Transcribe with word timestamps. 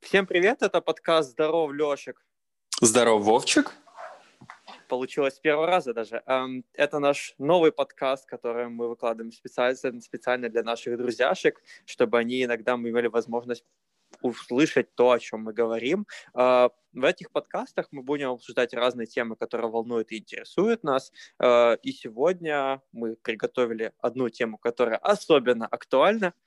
Всем 0.00 0.26
привет, 0.26 0.62
это 0.62 0.80
подкаст 0.80 1.30
«Здоров, 1.30 1.72
Лешек». 1.72 2.24
Здоров, 2.80 3.24
Вовчик. 3.24 3.72
Получилось 4.88 5.34
с 5.34 5.40
первого 5.40 5.66
раза 5.66 5.92
даже. 5.92 6.22
Эм, 6.26 6.64
это 6.74 7.00
наш 7.00 7.34
новый 7.38 7.72
подкаст, 7.72 8.26
который 8.26 8.68
мы 8.68 8.88
выкладываем 8.88 9.32
специально, 9.32 10.00
специально 10.00 10.48
для 10.48 10.62
наших 10.62 10.96
друзьяшек, 10.96 11.60
чтобы 11.86 12.18
они 12.18 12.44
иногда 12.44 12.74
имели 12.74 13.08
возможность 13.08 13.64
услышать 14.22 14.94
то, 14.94 15.10
о 15.10 15.18
чем 15.18 15.40
мы 15.40 15.52
говорим. 15.52 16.06
Э, 16.34 16.68
в 16.92 17.04
этих 17.04 17.32
подкастах 17.32 17.88
мы 17.90 18.02
будем 18.02 18.30
обсуждать 18.30 18.74
разные 18.74 19.06
темы, 19.06 19.34
которые 19.34 19.70
волнуют 19.70 20.12
и 20.12 20.18
интересуют 20.18 20.84
нас. 20.84 21.10
Э, 21.40 21.76
и 21.82 21.90
сегодня 21.90 22.80
мы 22.92 23.16
приготовили 23.16 23.92
одну 23.98 24.28
тему, 24.28 24.56
которая 24.58 24.98
особенно 24.98 25.66
актуальна– 25.66 26.32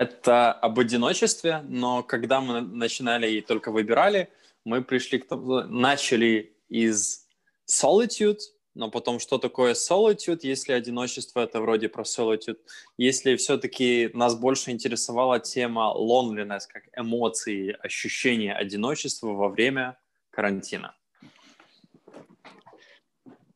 это 0.00 0.52
об 0.52 0.78
одиночестве, 0.78 1.62
но 1.68 2.02
когда 2.02 2.40
мы 2.40 2.62
начинали 2.62 3.30
и 3.30 3.42
только 3.42 3.70
выбирали, 3.70 4.30
мы 4.64 4.82
пришли 4.82 5.18
к 5.18 5.28
тому, 5.28 5.60
начали 5.60 6.56
из 6.70 7.26
solitude, 7.66 8.38
но 8.74 8.90
потом 8.90 9.18
что 9.18 9.36
такое 9.36 9.74
solitude, 9.74 10.38
если 10.42 10.72
одиночество 10.72 11.40
это 11.40 11.60
вроде 11.60 11.90
про 11.90 12.04
solitude, 12.04 12.56
если 12.96 13.36
все-таки 13.36 14.08
нас 14.14 14.34
больше 14.34 14.70
интересовала 14.70 15.38
тема 15.38 15.94
loneliness, 15.94 16.62
как 16.66 16.84
эмоции, 16.96 17.76
ощущения 17.82 18.54
одиночества 18.54 19.26
во 19.26 19.50
время 19.50 19.98
карантина. 20.30 20.96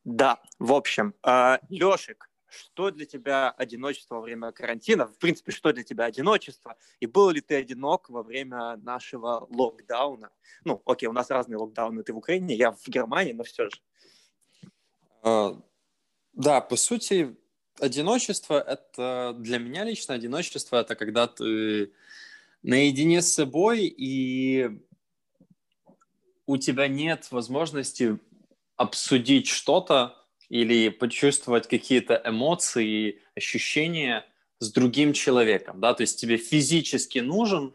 Да, 0.04 0.42
в 0.58 0.74
общем, 0.74 1.14
э, 1.26 1.56
Лешик, 1.70 2.28
что 2.54 2.90
для 2.90 3.06
тебя 3.06 3.50
одиночество 3.50 4.16
во 4.16 4.20
время 4.22 4.52
карантина, 4.52 5.06
в 5.06 5.18
принципе, 5.18 5.52
что 5.52 5.72
для 5.72 5.82
тебя 5.82 6.04
одиночество, 6.04 6.76
и 7.00 7.06
был 7.06 7.30
ли 7.30 7.40
ты 7.40 7.56
одинок 7.56 8.08
во 8.10 8.22
время 8.22 8.76
нашего 8.76 9.46
локдауна? 9.50 10.30
Ну, 10.64 10.82
окей, 10.86 11.08
у 11.08 11.12
нас 11.12 11.30
разные 11.30 11.58
локдауны, 11.58 12.02
ты 12.02 12.12
в 12.12 12.18
Украине, 12.18 12.54
я 12.54 12.72
в 12.72 12.86
Германии, 12.88 13.32
но 13.32 13.44
все 13.44 13.68
же. 13.68 13.76
Uh, 15.22 15.62
да, 16.34 16.60
по 16.60 16.76
сути, 16.76 17.36
одиночество— 17.80 18.60
это 18.66 19.34
для 19.38 19.58
меня 19.58 19.84
лично 19.84 20.14
одиночество— 20.14 20.76
это 20.80 20.96
когда 20.96 21.26
ты 21.26 21.92
наедине 22.62 23.22
с 23.22 23.32
собой, 23.32 23.86
и 23.86 24.80
у 26.46 26.56
тебя 26.56 26.88
нет 26.88 27.30
возможности 27.30 28.18
обсудить 28.76 29.46
что-то, 29.46 30.23
или 30.48 30.88
почувствовать 30.88 31.68
какие-то 31.68 32.20
эмоции, 32.24 33.20
ощущения 33.36 34.24
с 34.58 34.72
другим 34.72 35.12
человеком, 35.12 35.80
да, 35.80 35.94
то 35.94 36.02
есть 36.02 36.20
тебе 36.20 36.36
физически 36.36 37.18
нужен 37.18 37.74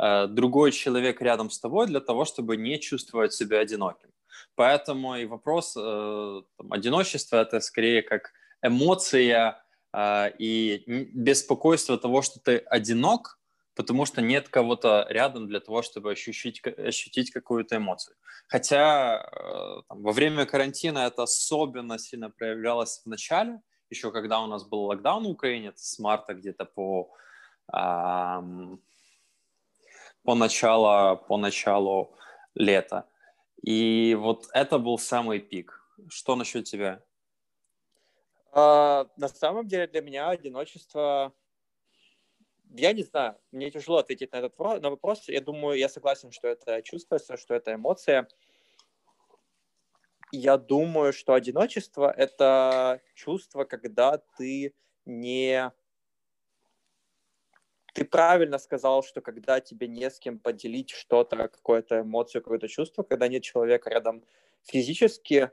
э, 0.00 0.26
другой 0.28 0.72
человек 0.72 1.22
рядом 1.22 1.50
с 1.50 1.58
тобой 1.58 1.86
для 1.86 2.00
того, 2.00 2.24
чтобы 2.24 2.56
не 2.56 2.78
чувствовать 2.80 3.32
себя 3.32 3.60
одиноким. 3.60 4.08
Поэтому 4.54 5.16
и 5.16 5.24
вопрос 5.24 5.74
э, 5.76 6.42
там, 6.56 6.72
одиночества 6.72 7.38
это 7.38 7.60
скорее 7.60 8.02
как 8.02 8.32
эмоция 8.62 9.62
э, 9.92 10.30
и 10.38 10.82
беспокойство 11.14 11.96
того, 11.96 12.22
что 12.22 12.40
ты 12.40 12.58
одинок, 12.58 13.37
потому 13.78 14.06
что 14.06 14.20
нет 14.20 14.48
кого-то 14.48 15.06
рядом 15.08 15.46
для 15.46 15.60
того, 15.60 15.82
чтобы 15.82 16.10
ощутить, 16.10 16.60
ощутить 16.66 17.30
какую-то 17.30 17.76
эмоцию. 17.76 18.16
Хотя 18.48 19.20
э, 19.20 19.82
там, 19.88 20.02
во 20.02 20.10
время 20.10 20.46
карантина 20.46 21.06
это 21.06 21.22
особенно 21.22 21.96
сильно 21.96 22.28
проявлялось 22.28 23.00
в 23.04 23.08
начале, 23.08 23.60
еще 23.88 24.10
когда 24.10 24.40
у 24.40 24.48
нас 24.48 24.64
был 24.64 24.86
локдаун 24.86 25.24
в 25.24 25.30
Украине, 25.30 25.72
с 25.76 26.00
марта 26.00 26.34
где-то 26.34 26.64
по, 26.64 27.14
эм, 27.72 28.82
по, 30.24 30.34
начало, 30.34 31.14
по 31.14 31.36
началу 31.36 32.16
лета. 32.56 33.04
И 33.62 34.16
вот 34.18 34.48
это 34.54 34.78
был 34.80 34.98
самый 34.98 35.38
пик. 35.38 35.80
Что 36.08 36.34
насчет 36.34 36.64
тебя? 36.64 37.00
А, 38.50 39.06
на 39.16 39.28
самом 39.28 39.68
деле 39.68 39.86
для 39.86 40.00
меня 40.02 40.30
одиночество 40.30 41.32
я 42.74 42.92
не 42.92 43.02
знаю, 43.02 43.36
мне 43.52 43.70
тяжело 43.70 43.98
ответить 43.98 44.32
на 44.32 44.36
этот 44.38 44.58
на 44.58 44.90
вопрос. 44.90 45.28
Я 45.28 45.40
думаю, 45.40 45.78
я 45.78 45.88
согласен, 45.88 46.30
что 46.32 46.48
это 46.48 46.82
чувство, 46.82 47.18
что 47.18 47.54
это 47.54 47.74
эмоция. 47.74 48.28
Я 50.30 50.58
думаю, 50.58 51.12
что 51.12 51.32
одиночество— 51.32 52.12
это 52.16 53.00
чувство, 53.14 53.64
когда 53.64 54.18
ты 54.36 54.74
не... 55.06 55.72
Ты 57.94 58.04
правильно 58.04 58.58
сказал, 58.58 59.02
что 59.02 59.22
когда 59.22 59.60
тебе 59.60 59.88
не 59.88 60.08
с 60.08 60.18
кем 60.18 60.38
поделить 60.38 60.90
что-то, 60.90 61.48
какую-то 61.48 62.02
эмоцию, 62.02 62.42
какое-то 62.42 62.68
чувство, 62.68 63.02
когда 63.02 63.26
нет 63.26 63.42
человека 63.42 63.90
рядом 63.90 64.22
физически, 64.62 65.50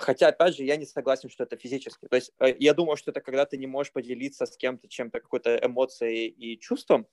Хотя, 0.00 0.28
опять 0.28 0.56
же, 0.56 0.64
я 0.64 0.76
не 0.76 0.86
согласен, 0.86 1.28
что 1.28 1.44
это 1.44 1.56
физически. 1.56 2.06
То 2.06 2.16
есть 2.16 2.32
э, 2.40 2.56
я 2.58 2.74
думаю, 2.74 2.96
что 2.96 3.10
это 3.10 3.20
когда 3.20 3.44
ты 3.44 3.58
не 3.58 3.66
можешь 3.66 3.92
поделиться 3.92 4.46
с 4.46 4.56
кем-то 4.56 4.88
чем-то, 4.88 5.20
какой-то 5.20 5.56
эмоцией 5.62 6.28
и 6.28 6.58
чувством, 6.58 7.06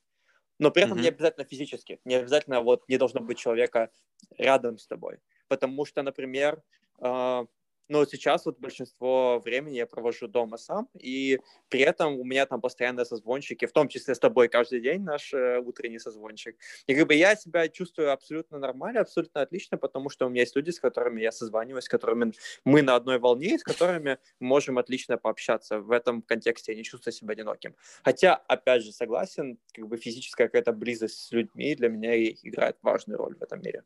но 0.59 0.71
при 0.71 0.83
этом 0.83 0.97
mm-hmm. 0.97 1.01
не 1.01 1.07
обязательно 1.09 1.45
физически. 1.45 1.99
Не 2.05 2.15
обязательно 2.15 2.61
вот 2.61 2.87
не 2.87 2.97
должно 2.97 3.19
быть 3.21 3.37
человека 3.37 3.91
рядом 4.37 4.77
с 4.77 4.87
тобой. 4.87 5.19
Потому 5.47 5.85
что, 5.85 6.01
например, 6.01 6.63
э, 6.99 7.45
но 7.89 8.05
сейчас 8.05 8.45
вот 8.45 8.59
большинство 8.59 9.39
времени 9.43 9.75
я 9.75 9.85
провожу 9.85 10.27
дома 10.27 10.57
сам, 10.57 10.89
и 10.93 11.39
при 11.69 11.81
этом 11.81 12.19
у 12.19 12.23
меня 12.23 12.45
там 12.45 12.61
постоянно 12.61 13.05
созвончики, 13.05 13.65
в 13.65 13.71
том 13.71 13.87
числе 13.87 14.15
с 14.15 14.19
тобой 14.19 14.49
каждый 14.49 14.81
день 14.81 15.03
наш 15.03 15.33
э, 15.33 15.59
утренний 15.59 15.99
созвончик. 15.99 16.57
И 16.87 16.95
как 16.95 17.07
бы 17.07 17.15
я 17.15 17.35
себя 17.35 17.67
чувствую 17.69 18.11
абсолютно 18.11 18.59
нормально, 18.59 19.01
абсолютно 19.01 19.41
отлично, 19.41 19.77
потому 19.77 20.09
что 20.09 20.25
у 20.25 20.29
меня 20.29 20.41
есть 20.41 20.55
люди, 20.55 20.71
с 20.71 20.79
которыми 20.79 21.21
я 21.21 21.31
созваниваюсь, 21.31 21.85
с 21.85 21.89
которыми 21.89 22.33
мы 22.65 22.81
на 22.81 22.95
одной 22.95 23.19
волне, 23.19 23.57
с 23.57 23.63
которыми 23.63 24.17
можем 24.39 24.77
отлично 24.77 25.17
пообщаться. 25.17 25.79
В 25.79 25.91
этом 25.91 26.21
контексте 26.21 26.73
я 26.73 26.77
не 26.77 26.83
чувствую 26.83 27.13
себя 27.13 27.33
одиноким. 27.33 27.75
Хотя, 28.03 28.35
опять 28.35 28.83
же, 28.83 28.91
согласен, 28.91 29.57
как 29.73 29.87
бы 29.87 29.97
физическая 29.97 30.47
какая-то 30.47 30.73
близость 30.73 31.19
с 31.19 31.31
людьми 31.31 31.75
для 31.75 31.89
меня 31.89 32.17
играет 32.17 32.77
важную 32.81 33.17
роль 33.17 33.35
в 33.35 33.41
этом 33.41 33.61
мире. 33.61 33.83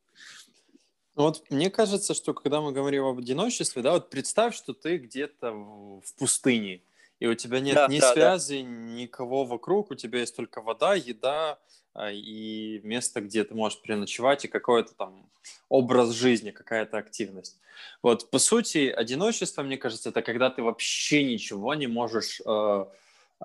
Ну 1.15 1.23
вот 1.23 1.43
мне 1.49 1.69
кажется, 1.69 2.13
что 2.13 2.33
когда 2.33 2.61
мы 2.61 2.71
говорим 2.71 3.03
об 3.05 3.19
одиночестве, 3.19 3.81
да, 3.81 3.91
вот 3.91 4.09
представь, 4.09 4.55
что 4.55 4.73
ты 4.73 4.97
где-то 4.97 5.51
в 5.51 6.15
пустыне, 6.17 6.81
и 7.19 7.27
у 7.27 7.35
тебя 7.35 7.59
нет 7.59 7.75
да, 7.75 7.87
ни 7.87 7.99
да, 7.99 8.13
связи, 8.13 8.61
да. 8.61 8.69
никого 8.69 9.45
вокруг, 9.45 9.91
у 9.91 9.95
тебя 9.95 10.19
есть 10.19 10.35
только 10.35 10.61
вода, 10.61 10.95
еда 10.95 11.59
а, 11.93 12.11
и 12.11 12.79
место, 12.83 13.21
где 13.21 13.43
ты 13.43 13.53
можешь 13.53 13.81
переночевать, 13.81 14.45
и 14.45 14.47
какой-то 14.47 14.93
там 14.95 15.29
образ 15.69 16.11
жизни, 16.11 16.51
какая-то 16.51 16.97
активность. 16.97 17.59
Вот, 18.01 18.29
по 18.31 18.39
сути, 18.39 18.89
одиночество, 18.89 19.63
мне 19.63 19.77
кажется, 19.77 20.09
это 20.09 20.21
когда 20.21 20.49
ты 20.49 20.63
вообще 20.63 21.23
ничего 21.23 21.73
не 21.73 21.87
можешь, 21.87 22.39
э, 22.45 22.85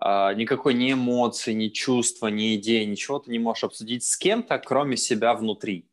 э, 0.00 0.34
никакой 0.34 0.74
ни 0.74 0.92
эмоции, 0.92 1.52
ни 1.52 1.68
чувства, 1.68 2.28
ни 2.28 2.54
идеи, 2.56 2.84
ничего 2.84 3.18
ты 3.18 3.30
не 3.30 3.38
можешь 3.38 3.64
обсудить 3.64 4.04
с 4.04 4.16
кем-то, 4.16 4.58
кроме 4.58 4.96
себя 4.96 5.34
внутри. 5.34 5.86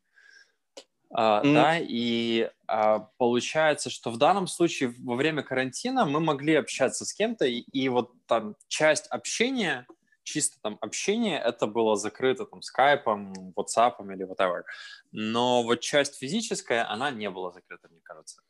Uh, 1.16 1.44
mm. 1.44 1.54
Да, 1.54 1.78
и 1.78 2.50
uh, 2.68 3.06
получается, 3.18 3.88
что 3.88 4.10
в 4.10 4.18
данном 4.18 4.48
случае 4.48 4.92
во 4.98 5.14
время 5.14 5.44
карантина 5.44 6.04
мы 6.06 6.18
могли 6.18 6.54
общаться 6.54 7.04
с 7.04 7.14
кем-то, 7.14 7.44
и, 7.44 7.60
и 7.60 7.88
вот 7.88 8.10
там 8.26 8.56
часть 8.66 9.06
общения, 9.06 9.86
чисто 10.24 10.56
там 10.60 10.76
общение, 10.80 11.38
это 11.38 11.68
было 11.68 11.94
закрыто 11.94 12.46
там 12.46 12.62
скайпом, 12.62 13.32
ватсапом 13.54 14.10
или 14.10 14.26
whatever. 14.26 14.62
Но 15.12 15.62
вот 15.62 15.80
часть 15.80 16.18
физическая, 16.18 16.90
она 16.90 17.12
не 17.12 17.30
была 17.30 17.52
закрыта, 17.52 17.88
мне 17.88 18.00
кажется. 18.02 18.42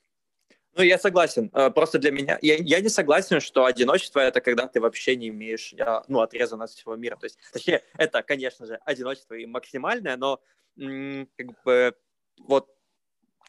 Ну, 0.76 0.82
я 0.82 0.98
согласен. 0.98 1.50
Э, 1.52 1.70
просто 1.70 1.98
для 1.98 2.10
меня... 2.10 2.38
Я, 2.40 2.56
я 2.56 2.80
не 2.80 2.88
согласен, 2.88 3.40
что 3.40 3.64
одиночество— 3.64 4.20
это 4.20 4.40
когда 4.40 4.66
ты 4.66 4.80
вообще 4.80 5.16
не 5.16 5.28
имеешь, 5.28 5.74
ну, 6.08 6.20
отрезан 6.20 6.62
от 6.62 6.70
всего 6.70 6.96
мира. 6.96 7.16
То 7.16 7.26
есть, 7.26 7.38
точнее, 7.52 7.84
это, 7.98 8.22
конечно 8.22 8.66
же, 8.66 8.80
одиночество 8.84 9.34
и 9.34 9.46
максимальное, 9.46 10.16
но 10.16 10.40
как 10.76 11.62
бы 11.64 11.94
вот 12.38 12.70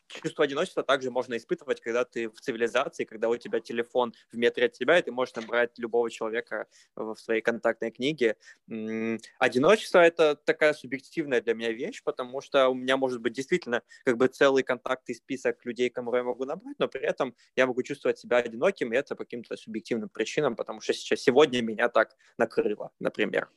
чувство 0.07 0.45
одиночества 0.45 0.83
также 0.83 1.11
можно 1.11 1.35
испытывать, 1.35 1.81
когда 1.81 2.05
ты 2.05 2.29
в 2.29 2.39
цивилизации, 2.39 3.03
когда 3.05 3.29
у 3.29 3.37
тебя 3.37 3.59
телефон 3.59 4.13
в 4.31 4.37
метре 4.37 4.65
от 4.65 4.73
тебя, 4.73 4.99
и 4.99 5.01
ты 5.01 5.11
можешь 5.11 5.35
набрать 5.35 5.77
любого 5.77 6.09
человека 6.09 6.67
в 6.95 7.15
своей 7.15 7.41
контактной 7.41 7.91
книге. 7.91 8.37
Одиночество— 9.39 9.99
это 10.05 10.35
такая 10.35 10.73
субъективная 10.73 11.41
для 11.41 11.53
меня 11.53 11.71
вещь, 11.71 12.03
потому 12.03 12.41
что 12.41 12.69
у 12.69 12.73
меня 12.73 12.97
может 12.97 13.21
быть 13.21 13.33
действительно 13.33 13.81
как 14.03 14.17
бы 14.17 14.27
целый 14.27 14.63
контактный 14.63 15.15
список 15.15 15.65
людей, 15.65 15.89
кому 15.89 16.15
я 16.15 16.23
могу 16.23 16.45
набрать, 16.45 16.77
но 16.79 16.87
при 16.87 17.01
этом 17.01 17.35
я 17.55 17.67
могу 17.67 17.83
чувствовать 17.83 18.19
себя 18.19 18.37
одиноким, 18.37 18.93
и 18.93 18.97
это 18.97 19.15
по 19.15 19.23
каким-то 19.23 19.57
субъективным 19.57 20.09
причинам, 20.09 20.55
потому 20.55 20.81
что 20.81 20.93
сейчас 20.93 21.21
сегодня 21.21 21.61
меня 21.61 21.89
так 21.89 22.15
накрыло, 22.37 22.91
например. 22.99 23.49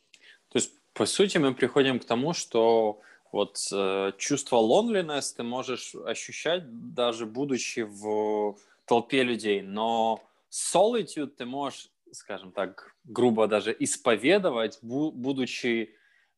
То 0.48 0.58
есть, 0.58 0.72
по 0.94 1.06
сути, 1.06 1.38
мы 1.38 1.54
приходим 1.54 2.00
к 2.00 2.04
тому, 2.04 2.32
что 2.32 3.00
вот 3.32 3.58
э, 3.72 4.12
чувство 4.19 4.56
loneliness 4.56 5.34
ты 5.36 5.42
можешь 5.42 5.94
ощущать 5.94 6.94
даже 6.94 7.26
будучи 7.26 7.80
в 7.80 8.56
толпе 8.84 9.22
людей, 9.22 9.62
но 9.62 10.22
solitude 10.50 11.28
ты 11.28 11.44
можешь, 11.44 11.90
скажем 12.12 12.52
так, 12.52 12.94
грубо 13.04 13.46
даже 13.46 13.75
исповедовать, 13.78 14.78
бу- 14.82 15.10
будучи 15.12 15.94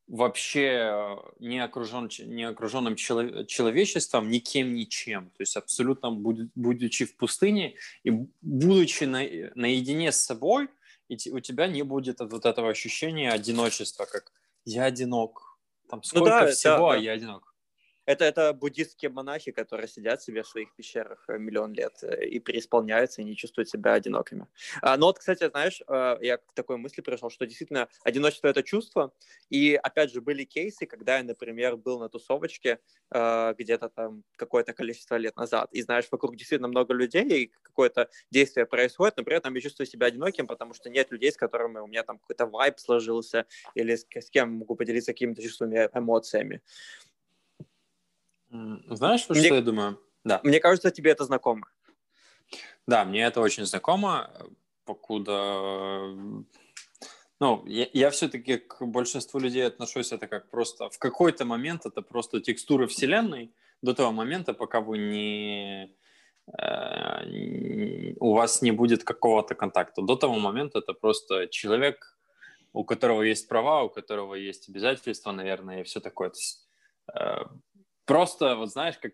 вообще 0.09 1.17
не, 1.39 1.63
окружен, 1.63 2.11
не 2.19 2.43
окруженным 2.43 2.97
челов, 2.97 3.47
человечеством, 3.47 4.29
никем, 4.29 4.75
ничем. 4.75 5.31
То 5.31 5.43
есть 5.43 5.57
абсолютно 5.57 6.11
будучи 6.11 7.05
в 7.05 7.17
пустыне 7.17 7.77
и 8.03 8.11
будучи 8.43 9.05
на, 9.05 9.21
наедине 9.55 10.11
с 10.11 10.17
собой, 10.17 10.69
и 11.09 11.31
у 11.31 11.41
тебя 11.41 11.69
не 11.69 11.83
будет 11.83 12.19
вот 12.21 12.45
этого 12.45 12.71
ощущения 12.71 13.31
одиночества, 13.31 14.05
как 14.05 14.33
я 14.65 14.85
одинок. 14.85 15.50
Там 15.91 16.03
сколько 16.03 16.25
ну, 16.25 16.47
да, 16.47 16.47
всего, 16.53 16.93
да, 16.93 16.95
а 16.95 16.97
я 16.97 17.13
одинок. 17.13 17.50
Это, 18.11 18.25
это 18.25 18.53
буддистские 18.53 19.13
монахи, 19.13 19.53
которые 19.53 19.87
сидят 19.87 20.21
себе 20.21 20.43
в 20.43 20.49
своих 20.49 20.75
пещерах 20.75 21.25
э, 21.29 21.39
миллион 21.39 21.73
лет 21.75 21.93
э, 22.03 22.27
и 22.27 22.41
переисполняются, 22.41 23.23
и 23.23 23.25
не 23.25 23.37
чувствуют 23.37 23.69
себя 23.69 23.93
одинокими. 23.93 24.49
А, 24.83 24.97
но 24.97 25.07
вот, 25.07 25.21
кстати, 25.21 25.49
знаешь, 25.49 25.81
э, 25.87 26.17
я 26.21 26.39
к 26.39 26.53
такой 26.55 26.77
мысли 26.77 27.03
пришел, 27.03 27.31
что 27.31 27.47
действительно 27.47 27.89
одиночество— 28.03 28.49
это 28.49 28.65
чувство. 28.65 29.13
И, 29.49 29.79
опять 29.81 30.13
же, 30.13 30.21
были 30.21 30.43
кейсы, 30.43 30.87
когда 30.87 31.19
я, 31.19 31.23
например, 31.23 31.77
был 31.77 32.01
на 32.01 32.09
тусовочке 32.09 32.81
где-то 33.13 33.89
там 33.89 34.23
какое-то 34.37 34.73
количество 34.73 35.17
лет 35.17 35.37
назад, 35.37 35.69
и, 35.73 35.83
знаешь, 35.83 36.07
вокруг 36.13 36.37
действительно 36.37 36.69
много 36.69 36.95
людей, 36.95 37.45
и 37.45 37.53
какое-то 37.63 38.09
действие 38.31 38.67
происходит, 38.67 39.17
но 39.17 39.25
при 39.25 39.37
этом 39.37 39.55
я 39.55 39.61
чувствую 39.61 39.87
себя 39.87 40.07
одиноким, 40.07 40.47
потому 40.47 40.75
что 40.75 40.91
нет 40.91 41.11
людей, 41.11 41.33
с 41.33 41.37
которыми 41.37 41.79
у 41.79 41.89
меня 41.89 42.05
там 42.05 42.19
какой-то 42.19 42.47
вайб 42.47 42.79
сложился, 42.79 43.47
или 43.75 43.97
с, 43.97 44.07
с 44.15 44.31
кем 44.31 44.53
могу 44.53 44.77
поделиться 44.77 45.13
какими-то 45.13 45.43
чувствами, 45.43 45.89
эмоциями. 45.93 46.63
Знаешь, 48.51 49.21
что 49.21 49.35
мне, 49.35 49.49
я 49.49 49.63
думаю? 49.63 50.01
Да. 50.25 50.41
Мне 50.43 50.61
кажется, 50.61 50.91
тебе 50.91 51.13
это 51.13 51.25
знакомо. 51.25 51.67
Да, 52.87 53.05
мне 53.05 53.25
это 53.25 53.41
очень 53.41 53.65
знакомо, 53.65 54.31
покуда... 54.85 56.15
Ну, 57.41 57.65
я, 57.67 57.89
я 57.95 58.11
все-таки 58.11 58.59
к 58.59 58.85
большинству 58.85 59.41
людей 59.41 59.67
отношусь 59.67 60.13
это 60.13 60.27
как 60.27 60.51
просто... 60.51 60.91
В 60.91 60.99
какой-то 60.99 61.45
момент 61.45 61.87
это 61.87 62.03
просто 62.03 62.41
текстура 62.41 62.87
Вселенной 62.87 63.55
до 63.83 63.95
того 63.95 64.13
момента, 64.13 64.53
пока 64.53 64.81
вы 64.81 64.99
не... 64.99 65.97
Э, 66.59 68.15
у 68.19 68.35
вас 68.35 68.61
не 68.61 68.73
будет 68.73 69.05
какого-то 69.05 69.55
контакта. 69.55 70.03
До 70.03 70.17
того 70.17 70.39
момента 70.39 70.81
это 70.81 70.93
просто 70.93 71.47
человек, 71.47 72.19
у 72.73 72.85
которого 72.85 73.23
есть 73.23 73.49
права, 73.49 73.85
у 73.85 73.89
которого 73.89 74.35
есть 74.35 74.69
обязательства, 74.69 75.33
наверное, 75.33 75.81
и 75.81 75.85
все 75.85 76.01
такое. 76.01 76.31
То 76.31 76.37
есть, 76.37 76.69
э, 77.15 77.45
просто, 78.11 78.57
вот 78.57 78.71
знаешь, 78.71 78.99
как, 78.99 79.13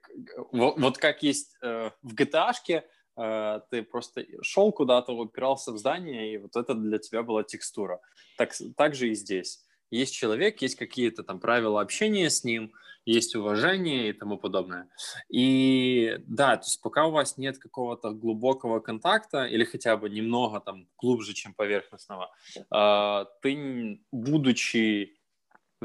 вот, 0.53 0.79
вот 0.79 0.97
как 0.97 1.23
есть 1.23 1.55
э, 1.63 1.91
в 2.03 2.15
GTA-шке, 2.15 2.83
э, 3.19 3.61
ты 3.71 3.83
просто 3.83 4.25
шел 4.41 4.73
куда-то, 4.73 5.13
упирался 5.13 5.73
в 5.73 5.79
здание, 5.79 6.33
и 6.33 6.39
вот 6.39 6.57
это 6.57 6.75
для 6.75 6.99
тебя 6.99 7.23
была 7.23 7.43
текстура. 7.43 8.01
Так, 8.39 8.55
так 8.75 8.95
же 8.95 9.09
и 9.11 9.15
здесь. 9.15 9.61
Есть 9.91 10.15
человек, 10.15 10.63
есть 10.63 10.77
какие-то 10.77 11.23
там 11.25 11.41
правила 11.41 11.83
общения 11.83 12.31
с 12.31 12.43
ним, 12.43 12.73
есть 13.05 13.37
уважение 13.37 14.09
и 14.09 14.13
тому 14.15 14.39
подобное. 14.39 14.89
И 15.29 16.17
да, 16.27 16.57
то 16.57 16.65
есть 16.65 16.81
пока 16.81 17.07
у 17.07 17.11
вас 17.11 17.37
нет 17.37 17.59
какого-то 17.59 18.13
глубокого 18.13 18.81
контакта 18.81 19.45
или 19.45 19.65
хотя 19.65 19.99
бы 19.99 20.09
немного 20.09 20.61
там 20.61 20.89
глубже, 20.97 21.35
чем 21.35 21.53
поверхностного, 21.53 22.31
э, 22.57 23.25
ты, 23.43 24.01
будучи 24.11 25.16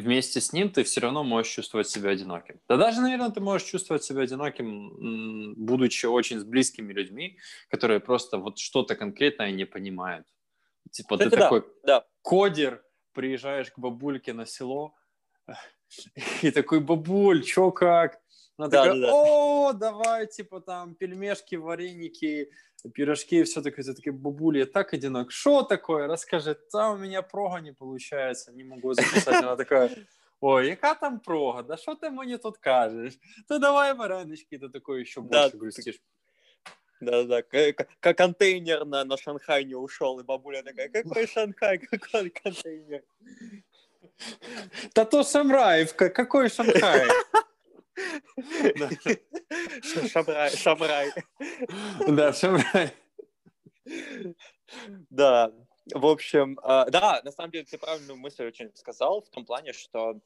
вместе 0.02 0.42
с 0.42 0.54
ним 0.54 0.70
ты 0.70 0.84
все 0.84 1.02
равно 1.02 1.24
можешь 1.24 1.54
чувствовать 1.54 1.88
себя 1.88 2.10
одиноким. 2.10 2.60
Да 2.68 2.78
даже, 2.78 3.02
наверное, 3.02 3.30
ты 3.30 3.40
можешь 3.40 3.68
чувствовать 3.68 4.04
себя 4.04 4.22
одиноким, 4.22 5.54
будучи 5.56 6.06
очень 6.06 6.40
с 6.40 6.44
близкими 6.44 6.94
людьми, 6.94 7.38
которые 7.70 8.00
просто 8.00 8.38
вот 8.38 8.60
что-то 8.60 8.96
конкретное 8.96 9.52
не 9.52 9.66
понимают. 9.66 10.28
Типа 10.92 11.16
Кстати, 11.16 11.30
ты 11.30 11.38
да, 11.38 11.44
такой 11.44 11.64
да. 11.84 12.06
кодер, 12.22 12.84
приезжаешь 13.14 13.72
к 13.72 13.80
бабульке 13.80 14.34
на 14.34 14.46
село, 14.46 14.96
и 16.42 16.52
такой, 16.52 16.80
бабуль, 16.80 17.44
чё 17.44 17.72
как? 17.72 18.20
Она 18.58 18.68
да, 18.68 18.84
такая, 18.84 19.02
да, 19.02 19.08
да. 19.08 19.14
о, 19.14 19.74
давай, 19.74 20.28
типа, 20.28 20.62
там, 20.62 20.96
пельмешки, 20.96 21.56
вареники, 21.56 22.52
пирожки, 22.90 23.44
все 23.44 23.62
таке, 23.62 23.84
ты 23.84 23.94
такие, 23.94 24.12
бабулі, 24.12 24.60
я 24.60 24.66
так 24.66 24.94
одинок. 24.94 25.32
Что 25.32 25.64
такое? 25.64 26.08
Расскажи, 26.08 26.56
там 26.72 26.96
у 26.96 26.98
меня 26.98 27.22
прога 27.22 27.62
не 27.62 27.74
получается, 27.74 28.52
не 28.52 28.64
могу 28.64 28.94
записать. 28.94 29.44
Она 29.44 29.56
такая, 29.56 29.90
ой, 30.40 30.70
яка 30.70 30.96
там 30.96 31.20
прога? 31.20 31.64
Да 31.64 31.78
что 31.78 31.96
ты 31.96 32.10
мне 32.10 32.38
тут 32.38 32.58
кажешь? 32.58 33.14
Ты 33.48 33.60
давай 33.60 33.94
варенички, 33.94 34.58
ты 34.58 34.70
такой 34.70 35.02
еще 35.02 35.22
больше 35.22 35.52
да, 35.52 35.58
грустишь. 35.58 36.02
Да-да, 37.02 37.42
как 37.42 38.18
контейнер 38.18 38.86
на, 38.86 39.04
на 39.04 39.18
Шанхай 39.18 39.66
не 39.66 39.76
ушел, 39.76 40.20
и 40.20 40.24
бабуля 40.24 40.64
такая, 40.64 40.90
какой 40.90 41.28
Шанхай, 41.28 41.80
какой 41.80 42.30
контейнер? 42.30 43.04
Да 44.94 45.06
то 45.06 45.24
Шамраевка, 45.24 46.10
какой 46.10 46.50
Шанхай? 46.50 47.08
Шамрай. 50.12 50.50
Шамрай. 50.52 51.12
Да, 52.08 52.34
Шамрай. 52.34 52.94
Да, 55.10 55.52
в 55.94 56.06
общем, 56.06 56.60
а, 56.64 56.90
да, 56.90 57.22
на 57.24 57.32
самом 57.32 57.52
деле 57.52 57.66
ты 57.66 57.78
правильную 57.78 58.18
мысль 58.18 58.46
очень 58.46 58.74
сказал 58.76 59.22
в 59.22 59.30
том 59.30 59.46
плане, 59.46 59.74
что 59.74 60.20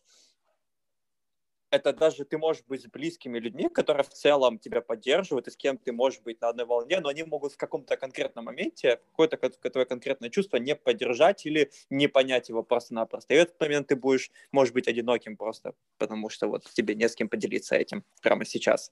это 1.76 1.94
даже 1.94 2.26
ты 2.26 2.38
можешь 2.38 2.64
быть 2.68 2.82
с 2.82 2.88
близкими 2.88 3.40
людьми, 3.40 3.70
которые 3.70 4.04
в 4.04 4.10
целом 4.10 4.60
тебя 4.60 4.82
поддерживают, 4.82 5.48
и 5.48 5.52
с 5.52 5.58
кем 5.58 5.78
ты 5.78 5.92
можешь 5.92 6.22
быть 6.22 6.42
на 6.42 6.50
одной 6.50 6.66
волне, 6.66 7.00
но 7.00 7.10
они 7.10 7.24
могут 7.24 7.54
в 7.54 7.58
каком-то 7.58 7.98
конкретном 7.98 8.46
моменте 8.46 9.00
какое-то 9.12 9.38
твое 9.70 9.86
конкретное 9.86 10.30
чувство 10.30 10.58
не 10.58 10.76
поддержать 10.76 11.46
или 11.46 11.72
не 11.90 12.08
понять 12.08 12.50
его 12.50 12.64
просто-напросто. 12.64 13.34
И 13.34 13.38
в 13.38 13.42
этот 13.42 13.60
момент 13.60 13.88
ты 13.88 13.96
будешь, 13.96 14.32
может 14.52 14.74
быть, 14.74 14.88
одиноким 14.88 15.38
просто, 15.38 15.74
потому 15.98 16.30
что 16.30 16.48
вот 16.48 16.64
тебе 16.74 16.96
не 16.96 17.08
с 17.08 17.16
кем 17.16 17.30
поделиться 17.30 17.76
этим 17.76 18.04
прямо 18.22 18.46
сейчас. 18.46 18.92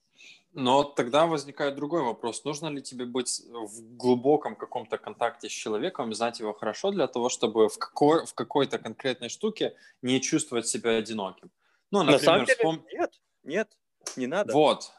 Но 0.53 0.83
тогда 0.83 1.25
возникает 1.25 1.75
другой 1.75 2.03
вопрос. 2.03 2.43
Нужно 2.43 2.67
ли 2.67 2.81
тебе 2.81 3.05
быть 3.05 3.41
в 3.49 3.95
глубоком 3.97 4.55
каком-то 4.55 4.97
контакте 4.97 5.49
с 5.49 5.51
человеком, 5.51 6.13
знать 6.13 6.39
его 6.39 6.53
хорошо 6.53 6.91
для 6.91 7.07
того, 7.07 7.29
чтобы 7.29 7.69
в, 7.69 7.77
какой, 7.77 8.25
в 8.25 8.33
какой-то 8.33 8.77
конкретной 8.77 9.29
штуке 9.29 9.75
не 10.01 10.21
чувствовать 10.21 10.67
себя 10.67 10.91
одиноким? 10.97 11.49
Ну, 11.93 11.99
например, 11.99 12.21
На 12.21 12.25
самом 12.25 12.45
деле, 12.45 12.55
вспом... 12.55 12.85
нет, 12.91 13.11
нет, 13.43 13.77
не 14.15 14.25
надо. 14.25 14.51
Вот. 14.51 14.91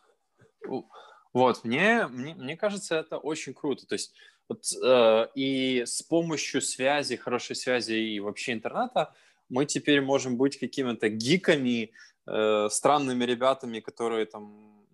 Вот, 1.32 1.64
мне, 1.64 2.06
мне, 2.06 2.34
мне 2.36 2.56
кажется, 2.56 2.94
это 2.94 3.18
очень 3.18 3.52
круто. 3.52 3.84
То 3.84 3.94
есть 3.94 4.14
вот, 4.48 4.62
э, 4.80 5.26
и 5.34 5.82
с 5.84 6.02
помощью 6.02 6.60
связи, 6.62 7.16
хорошей 7.16 7.56
связи 7.56 7.94
и 7.94 8.20
вообще 8.20 8.52
интернета 8.52 9.12
мы 9.48 9.66
теперь 9.66 10.02
можем 10.02 10.36
быть 10.36 10.56
какими-то 10.56 11.08
гиками, 11.08 11.90
э, 12.28 12.68
странными 12.70 13.24
ребятами, 13.24 13.80
которые 13.80 14.26
там 14.26 14.86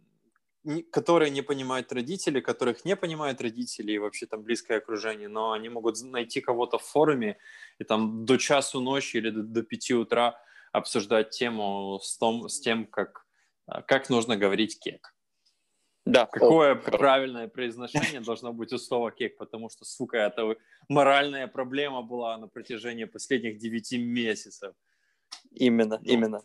не, 0.65 0.83
которые 0.83 1.29
не 1.29 1.43
понимают 1.43 1.93
родители, 1.93 2.41
которых 2.41 2.87
не 2.87 2.97
понимают 2.97 3.43
родители 3.43 3.93
и 3.93 3.99
вообще 3.99 4.25
там 4.25 4.43
близкое 4.43 4.79
окружение, 4.79 5.29
но 5.29 5.53
они 5.53 5.69
могут 5.69 6.01
найти 6.03 6.41
кого-то 6.41 6.79
в 6.79 6.83
форуме 6.83 7.37
и 7.79 7.85
там 7.85 8.25
до 8.25 8.39
часу 8.39 8.81
ночи 8.81 9.19
или 9.19 9.29
до, 9.29 9.43
до 9.43 9.63
5 9.63 9.91
утра 9.91 10.41
обсуждать 10.73 11.31
тему 11.31 11.99
с, 12.03 12.17
том, 12.19 12.49
с 12.49 12.61
тем, 12.61 12.87
как, 12.87 13.27
а, 13.67 13.83
как 13.83 14.11
нужно 14.11 14.37
говорить 14.37 14.79
кек. 14.79 15.15
Да. 16.07 16.27
Какое 16.27 16.73
О, 16.73 16.77
правильное 16.77 17.49
произношение 17.49 18.21
должно 18.21 18.53
быть 18.53 18.73
у 18.73 18.79
слова 18.79 19.11
кек, 19.11 19.37
потому 19.37 19.69
что, 19.71 19.85
сука, 19.85 20.19
это 20.19 20.57
моральная 20.89 21.47
проблема 21.47 22.03
была 22.03 22.37
на 22.39 22.49
протяжении 22.49 23.05
последних 23.05 23.59
девяти 23.59 23.99
месяцев. 23.99 24.75
Именно, 25.53 25.99
ну. 26.03 26.13
именно. 26.13 26.43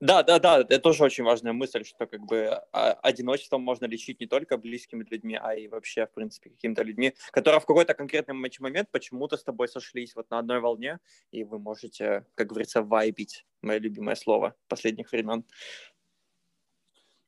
Да, 0.00 0.22
да, 0.22 0.38
да, 0.38 0.60
это 0.60 0.78
тоже 0.78 1.04
очень 1.04 1.24
важная 1.24 1.52
мысль, 1.52 1.84
что 1.84 2.06
как 2.06 2.20
бы 2.26 2.48
а, 2.72 2.92
одиночество 3.02 3.56
можно 3.56 3.86
лечить 3.86 4.20
не 4.20 4.26
только 4.26 4.58
близкими 4.58 5.04
людьми, 5.08 5.38
а 5.40 5.54
и 5.54 5.68
вообще, 5.68 6.06
в 6.06 6.12
принципе, 6.12 6.50
какими-то 6.50 6.82
людьми, 6.82 7.14
которые 7.30 7.60
в 7.60 7.66
какой-то 7.66 7.94
конкретный 7.94 8.34
момент 8.34 8.90
почему-то 8.90 9.36
с 9.36 9.44
тобой 9.44 9.68
сошлись 9.68 10.14
вот 10.14 10.30
на 10.30 10.38
одной 10.38 10.60
волне, 10.60 10.98
и 11.30 11.44
вы 11.44 11.58
можете, 11.58 12.26
как 12.34 12.48
говорится, 12.48 12.82
вайбить, 12.82 13.46
мое 13.62 13.78
любимое 13.78 14.16
слово 14.16 14.54
последних 14.68 15.12
времен. 15.12 15.44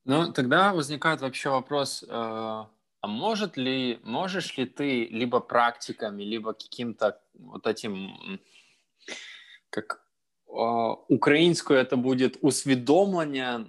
Ну, 0.04 0.32
тогда 0.32 0.72
возникает 0.72 1.20
вообще 1.20 1.50
вопрос, 1.50 2.02
э, 2.02 2.06
а 2.10 3.06
может 3.06 3.56
ли, 3.56 3.98
можешь 4.02 4.56
ли 4.56 4.66
ты 4.66 5.06
либо 5.06 5.40
практиками, 5.40 6.22
либо 6.22 6.52
каким-то 6.52 7.20
вот 7.34 7.66
этим, 7.66 8.40
как 9.70 10.07
українською 11.08 11.80
это 11.80 11.96
будет 11.96 12.38
усвідомлення 12.40 13.66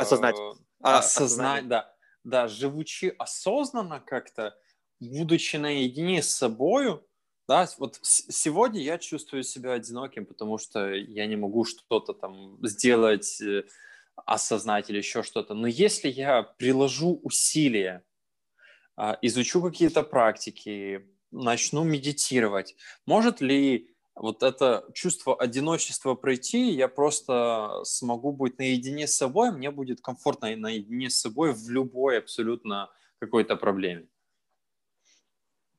осознать. 0.00 0.36
а, 0.80 0.98
осознать 0.98 1.68
да. 1.68 1.94
Да 2.24 2.48
живучи 2.48 3.14
осознанно 3.18 4.00
как-то 4.00 4.52
будучи 5.00 5.56
наедине 5.56 6.22
с 6.22 6.30
собою 6.36 7.02
да, 7.48 7.66
вот 7.78 7.98
сегодня 8.02 8.82
я 8.82 8.98
чувствую 8.98 9.42
себя 9.42 9.72
одиноким, 9.72 10.26
потому 10.26 10.58
что 10.58 10.92
я 10.92 11.26
не 11.26 11.36
могу 11.36 11.64
что-то 11.64 12.12
там 12.12 12.58
сделать, 12.62 13.40
э, 13.40 13.64
осознать 14.26 14.90
или 14.90 14.98
еще 14.98 15.22
что-то. 15.22 15.54
Но 15.54 15.66
если 15.66 16.08
я 16.08 16.42
приложу 16.42 17.18
усилия, 17.22 18.04
а, 18.96 19.16
изучу 19.22 19.62
какие-то 19.62 20.02
практики, 20.02 21.08
начну 21.30 21.84
медитировать, 21.84 22.76
может 23.06 23.40
ли 23.40 23.94
вот 24.18 24.42
это 24.42 24.84
чувство 24.94 25.36
одиночества 25.36 26.14
пройти, 26.14 26.70
я 26.70 26.88
просто 26.88 27.80
смогу 27.84 28.32
быть 28.32 28.58
наедине 28.58 29.06
с 29.06 29.14
собой, 29.14 29.52
мне 29.52 29.70
будет 29.70 30.00
комфортно 30.00 30.54
наедине 30.56 31.10
с 31.10 31.16
собой 31.16 31.52
в 31.52 31.70
любой 31.70 32.18
абсолютно 32.18 32.90
какой-то 33.18 33.56
проблеме. 33.56 34.08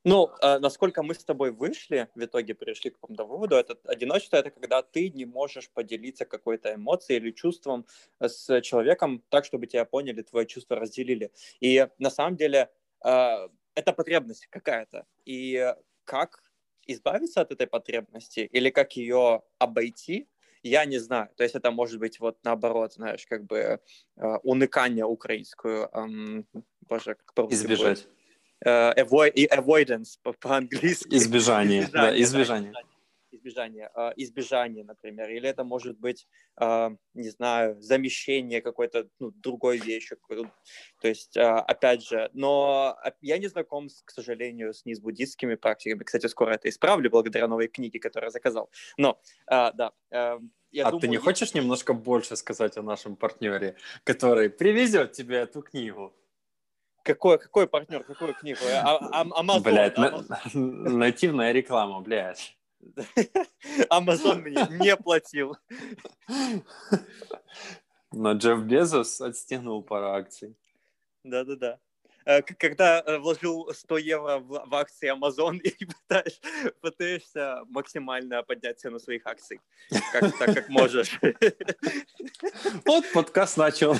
Ну, 0.06 0.32
э, 0.42 0.60
насколько 0.60 1.04
мы 1.04 1.14
с 1.14 1.24
тобой 1.26 1.52
вышли, 1.52 2.08
в 2.16 2.24
итоге 2.24 2.56
пришли 2.56 2.90
к 2.90 2.96
какому-то 2.96 3.26
выводу, 3.26 3.56
это 3.56 3.78
одиночество— 3.84 4.38
это 4.38 4.50
когда 4.50 4.82
ты 4.82 5.10
не 5.10 5.26
можешь 5.26 5.70
поделиться 5.70 6.26
какой-то 6.26 6.74
эмоцией 6.74 7.20
или 7.20 7.32
чувством 7.32 7.86
с 8.20 8.62
человеком 8.62 9.22
так, 9.30 9.44
чтобы 9.44 9.68
тебя 9.68 9.84
поняли, 9.84 10.22
твои 10.22 10.46
чувства 10.46 10.78
разделили. 10.78 11.32
И 11.60 11.86
на 11.98 12.10
самом 12.10 12.38
деле 12.38 12.70
э, 13.04 13.50
это 13.76 13.94
потребность 13.94 14.48
какая-то. 14.48 15.06
И 15.26 15.76
как 16.06 16.49
избавиться 16.92 17.42
от 17.42 17.52
этой 17.52 17.68
потребности 17.68 18.50
или 18.52 18.70
как 18.70 18.94
ее 18.94 19.42
обойти, 19.58 20.28
я 20.64 20.86
не 20.86 21.00
знаю. 21.00 21.30
То 21.38 21.44
есть 21.44 21.56
это 21.56 21.72
может 21.72 22.00
быть 22.00 22.20
вот 22.20 22.38
наоборот, 22.44 22.94
знаешь, 22.94 23.26
как 23.28 23.46
бы 23.46 23.58
э, 23.58 23.80
уныкание 24.44 25.06
украинскую, 25.06 25.90
эм, 25.94 26.46
боже, 26.88 27.16
как 27.16 27.34
по 27.34 27.48
Избежать. 27.54 28.04
Будет? 28.06 28.16
Uh, 28.66 28.94
avoid, 28.98 29.48
avoidance 29.52 30.20
по-английски. 30.22 31.16
Избежание, 31.16 31.84
избежание, 31.84 31.88
да, 31.94 32.22
избежание. 32.22 32.72
Да, 32.74 32.80
избежание, 32.82 32.89
uh, 33.34 34.14
избежание, 34.16 34.84
например, 34.84 35.30
или 35.30 35.48
это 35.48 35.64
может 35.64 35.98
быть, 36.00 36.28
uh, 36.60 36.96
не 37.14 37.30
знаю, 37.30 37.82
замещение 37.82 38.62
какой-то 38.62 39.08
ну, 39.20 39.32
другой 39.32 39.78
вещи, 39.78 40.16
то 41.02 41.08
есть, 41.08 41.38
uh, 41.38 41.60
опять 41.60 42.04
же, 42.04 42.30
но 42.34 42.98
я 43.22 43.38
не 43.38 43.48
знаком, 43.48 43.88
к 44.06 44.12
сожалению, 44.12 44.74
с 44.74 44.86
низбуддистскими 44.86 45.56
практиками, 45.56 46.04
кстати, 46.04 46.28
скоро 46.28 46.54
это 46.54 46.70
исправлю 46.70 47.10
благодаря 47.10 47.48
новой 47.48 47.68
книге, 47.68 48.00
которую 48.00 48.28
я 48.28 48.32
заказал, 48.32 48.70
но, 48.98 49.20
да, 49.48 49.92
uh, 50.14 50.40
я 50.72 50.84
а 50.84 50.92
думаю, 50.92 51.02
ты 51.02 51.08
не 51.08 51.18
хочешь 51.18 51.54
немножко 51.54 51.94
больше 51.94 52.36
сказать 52.36 52.78
о 52.78 52.84
нашем 52.84 53.16
партнере, 53.16 53.76
который 54.04 54.50
привезет 54.50 55.14
тебе 55.14 55.38
эту 55.38 55.62
книгу? 55.64 56.14
Какой, 57.04 57.40
какой 57.40 57.68
партнер, 57.68 58.04
какую 58.04 58.36
книгу? 58.36 58.60
А, 58.72 59.22
Амазон. 59.22 59.64
Блядь, 59.64 59.98
нативная 60.54 61.52
реклама, 61.54 62.02
блядь. 62.02 62.56
Амазон 63.90 64.42
мне 64.42 64.68
не 64.80 64.96
платил. 64.96 65.58
Но 68.12 68.34
Джефф 68.34 68.62
Безос 68.62 69.22
отстегнул 69.22 69.84
пару 69.84 70.12
акций. 70.12 70.56
Да-да-да. 71.24 71.80
Э, 72.26 72.42
когда 72.44 73.02
э, 73.06 73.18
вложил 73.18 73.70
100 73.74 73.98
евро 73.98 74.38
в, 74.38 74.64
в 74.68 74.76
акции 74.76 75.12
Amazon 75.12 75.58
и 75.64 75.86
пытаешь, 75.86 76.40
пытаешься 76.82 77.64
максимально 77.70 78.44
поднять 78.44 78.80
цену 78.80 79.00
своих 79.00 79.26
акций, 79.26 79.60
как, 80.12 80.38
так 80.38 80.54
как 80.54 80.70
можешь. 80.70 81.20
Вот 82.86 83.06
подкаст 83.14 83.58
начал. 83.58 83.96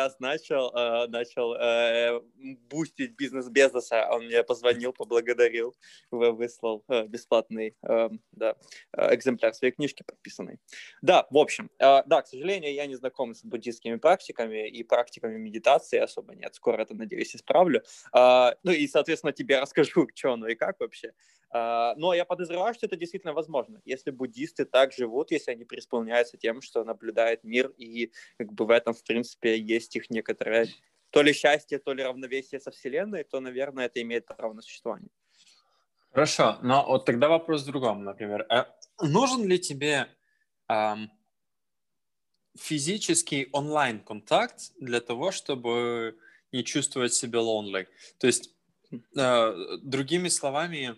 Подкаст 0.00 0.20
начал, 0.20 0.74
э, 0.74 1.08
начал 1.08 2.22
бустить 2.70 3.16
бизнес 3.16 3.48
Безоса. 3.50 4.08
Он 4.10 4.24
мне 4.24 4.42
позвонил, 4.42 4.94
поблагодарил, 4.94 5.76
выслал 6.10 6.84
бесплатный 7.08 7.76
да, 7.82 8.56
экземпляр 8.96 9.52
своей 9.52 9.74
книжки 9.74 10.02
подписанный. 10.02 10.58
Да, 11.02 11.26
в 11.30 11.36
общем, 11.36 11.70
да, 11.78 12.22
к 12.22 12.26
сожалению, 12.26 12.72
я 12.72 12.86
не 12.86 12.94
знаком 12.94 13.34
с 13.34 13.44
буддийскими 13.44 13.96
практиками 13.96 14.68
и 14.68 14.82
практиками 14.82 15.36
медитации 15.36 15.98
особо 15.98 16.34
нет. 16.34 16.54
Скоро 16.54 16.80
это, 16.80 16.94
надеюсь, 16.94 17.36
исправлю. 17.36 17.82
А, 18.12 18.54
ну 18.62 18.72
и, 18.72 18.88
соответственно, 18.88 19.32
тебе 19.32 19.60
расскажу, 19.60 20.08
что 20.14 20.32
оно 20.32 20.48
и 20.48 20.54
как 20.54 20.80
вообще. 20.80 21.12
А, 21.52 21.94
но 21.96 22.14
я 22.14 22.24
подозреваю, 22.24 22.74
что 22.74 22.86
это 22.86 22.96
действительно 22.96 23.32
возможно. 23.32 23.80
Если 23.84 24.10
буддисты 24.10 24.64
так 24.64 24.92
живут, 24.92 25.30
если 25.30 25.50
они 25.50 25.64
преисполняются 25.64 26.36
тем, 26.36 26.62
что 26.62 26.84
наблюдает 26.84 27.42
мир, 27.44 27.72
и 27.76 28.12
как 28.38 28.52
бы 28.52 28.66
в 28.66 28.70
этом, 28.70 28.94
в 28.94 29.02
принципе, 29.02 29.58
есть 29.58 29.96
их 29.96 30.10
некоторое 30.10 30.68
то 31.10 31.22
ли 31.22 31.32
счастье, 31.32 31.78
то 31.78 31.92
ли 31.92 32.04
равновесие 32.04 32.60
со 32.60 32.70
Вселенной, 32.70 33.24
то, 33.24 33.40
наверное, 33.40 33.86
это 33.86 34.00
имеет 34.00 34.26
право 34.26 34.52
на 34.52 34.62
существование. 34.62 35.10
Хорошо, 36.12 36.58
но 36.62 36.86
вот 36.86 37.04
тогда 37.04 37.28
вопрос 37.28 37.62
в 37.62 37.66
другом, 37.66 38.04
например. 38.04 38.46
А 38.48 38.68
нужен 39.00 39.44
ли 39.46 39.58
тебе 39.58 40.08
эм, 40.68 41.10
физический 42.56 43.48
онлайн-контакт 43.52 44.72
для 44.80 45.00
того, 45.00 45.30
чтобы 45.30 46.16
не 46.52 46.64
чувствовать 46.64 47.14
себя 47.14 47.40
lonely. 47.40 47.86
То 48.18 48.26
есть, 48.26 48.54
э, 49.16 49.52
другими 49.82 50.28
словами, 50.28 50.96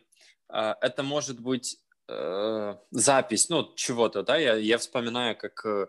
это 0.53 1.03
может 1.03 1.41
быть 1.41 1.79
э, 2.09 2.77
запись, 2.91 3.49
ну, 3.49 3.73
чего-то, 3.75 4.23
да, 4.23 4.37
я, 4.37 4.55
я 4.55 4.79
вспоминаю, 4.79 5.37
как 5.37 5.65
э, 5.65 5.87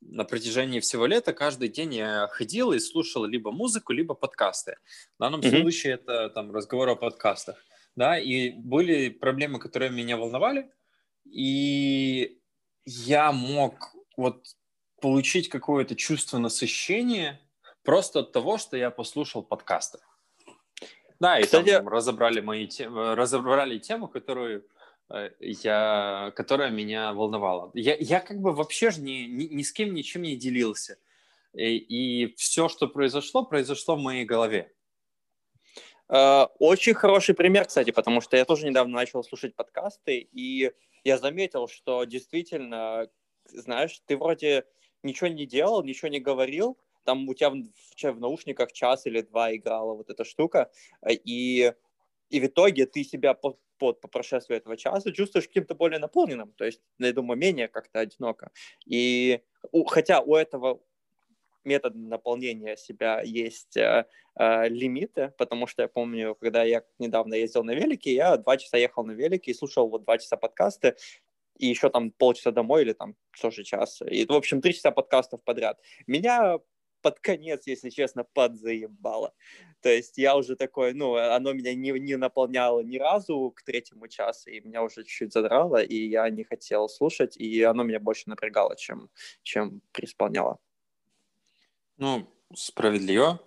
на 0.00 0.24
протяжении 0.24 0.80
всего 0.80 1.06
лета 1.06 1.32
каждый 1.32 1.68
день 1.68 1.94
я 1.94 2.28
ходил 2.28 2.72
и 2.72 2.78
слушал 2.78 3.24
либо 3.24 3.50
музыку, 3.50 3.92
либо 3.92 4.14
подкасты. 4.14 4.76
В 5.18 5.22
данном 5.22 5.40
mm-hmm. 5.40 5.60
случае 5.60 5.94
это 5.94 6.30
там 6.30 6.52
разговор 6.52 6.88
о 6.88 6.96
подкастах, 6.96 7.56
да, 7.94 8.18
и 8.18 8.50
были 8.50 9.08
проблемы, 9.08 9.58
которые 9.58 9.90
меня 9.90 10.16
волновали, 10.16 10.70
и 11.24 12.38
я 12.84 13.32
мог 13.32 13.94
вот 14.16 14.46
получить 15.00 15.48
какое-то 15.48 15.94
чувство 15.94 16.38
насыщения 16.38 17.40
просто 17.82 18.20
от 18.20 18.32
того, 18.32 18.58
что 18.58 18.76
я 18.76 18.90
послушал 18.90 19.42
подкасты. 19.42 19.98
Да, 21.20 21.38
и 21.38 21.44
Кстати... 21.44 21.70
там 21.70 21.88
разобрали 21.88 22.40
мои 22.40 22.66
темы, 22.66 23.14
разобрали 23.14 23.78
тему, 23.78 24.08
которую 24.08 24.66
э, 25.10 25.30
я, 25.40 26.32
которая 26.36 26.70
меня 26.70 27.12
волновала. 27.12 27.70
Я, 27.74 27.96
я 27.96 28.20
как 28.20 28.40
бы 28.40 28.52
вообще 28.52 28.90
же 28.90 29.00
ни, 29.00 29.26
ни, 29.26 29.44
ни 29.44 29.62
с 29.62 29.72
кем 29.72 29.94
ничем 29.94 30.22
не 30.22 30.36
делился. 30.36 30.98
И, 31.54 31.76
и 31.76 32.34
все, 32.36 32.68
что 32.68 32.86
произошло, 32.86 33.44
произошло 33.44 33.96
в 33.96 34.00
моей 34.00 34.24
голове. 34.24 34.72
Э, 36.08 36.46
очень 36.58 36.94
хороший 36.94 37.34
пример, 37.34 37.64
кстати, 37.64 37.90
потому 37.90 38.20
что 38.20 38.36
я 38.36 38.44
тоже 38.44 38.66
недавно 38.66 38.94
начал 38.94 39.24
слушать 39.24 39.54
подкасты, 39.54 40.18
и 40.18 40.70
я 41.04 41.18
заметил, 41.18 41.68
что 41.68 42.04
действительно, 42.04 43.08
знаешь, 43.46 44.02
ты 44.06 44.16
вроде 44.16 44.64
ничего 45.02 45.28
не 45.28 45.46
делал, 45.46 45.82
ничего 45.82 46.08
не 46.08 46.20
говорил, 46.20 46.78
там 47.06 47.28
у 47.28 47.34
тебя 47.34 47.50
в, 47.50 48.12
в 48.12 48.20
наушниках 48.20 48.72
час 48.72 49.06
или 49.06 49.22
два 49.22 49.54
играла 49.54 49.94
вот 49.94 50.10
эта 50.10 50.24
штука, 50.24 50.70
э, 51.02 51.14
и, 51.14 51.72
и 52.28 52.40
в 52.40 52.44
итоге 52.44 52.86
ты 52.86 53.04
себя 53.04 53.34
по, 53.34 53.58
по, 53.78 53.92
по 53.92 54.08
прошествии 54.08 54.56
этого 54.56 54.76
часа 54.76 55.12
чувствуешь 55.12 55.46
каким-то 55.46 55.74
более 55.74 55.98
наполненным, 55.98 56.52
то 56.52 56.64
есть, 56.64 56.82
я 56.98 57.12
думаю, 57.12 57.38
менее 57.38 57.68
как-то 57.68 58.00
одиноко. 58.00 58.50
И 58.84 59.40
у, 59.72 59.84
хотя 59.84 60.20
у 60.20 60.34
этого 60.34 60.80
метода 61.64 61.98
наполнения 61.98 62.76
себя 62.76 63.20
есть 63.22 63.76
э, 63.76 64.06
э, 64.38 64.68
лимиты, 64.68 65.32
потому 65.36 65.66
что 65.66 65.82
я 65.82 65.88
помню, 65.88 66.34
когда 66.34 66.62
я 66.62 66.82
недавно 66.98 67.34
ездил 67.34 67.64
на 67.64 67.74
велике, 67.74 68.14
я 68.14 68.36
два 68.36 68.56
часа 68.56 68.78
ехал 68.78 69.04
на 69.04 69.12
велике 69.12 69.50
и 69.50 69.54
слушал 69.54 69.88
вот 69.88 70.04
два 70.04 70.18
часа 70.18 70.36
подкасты, 70.36 70.96
и 71.58 71.66
еще 71.66 71.88
там 71.90 72.10
полчаса 72.10 72.50
домой 72.50 72.82
или 72.82 72.92
там 72.92 73.16
тоже 73.40 73.64
час. 73.64 74.02
И, 74.02 74.24
в 74.26 74.32
общем, 74.32 74.60
три 74.60 74.74
часа 74.74 74.90
подкастов 74.90 75.42
подряд. 75.42 75.80
Меня 76.06 76.58
под 77.06 77.20
конец, 77.20 77.68
если 77.68 77.88
честно, 77.90 78.24
подзаебало. 78.24 79.32
То 79.80 79.88
есть 79.88 80.18
я 80.18 80.36
уже 80.36 80.56
такой, 80.56 80.92
ну, 80.92 81.14
оно 81.14 81.52
меня 81.52 81.72
не, 81.72 81.92
не 82.00 82.16
наполняло 82.16 82.80
ни 82.80 82.98
разу 82.98 83.52
к 83.54 83.62
третьему 83.62 84.08
часу, 84.08 84.50
и 84.50 84.60
меня 84.60 84.82
уже 84.82 85.04
чуть-чуть 85.04 85.32
задрало, 85.32 85.80
и 85.80 86.08
я 86.08 86.28
не 86.30 86.42
хотел 86.42 86.88
слушать, 86.88 87.36
и 87.36 87.62
оно 87.62 87.84
меня 87.84 88.00
больше 88.00 88.28
напрягало, 88.28 88.74
чем, 88.74 89.08
чем 89.44 89.82
преисполняло. 89.92 90.58
Ну, 91.96 92.28
справедливо. 92.52 93.38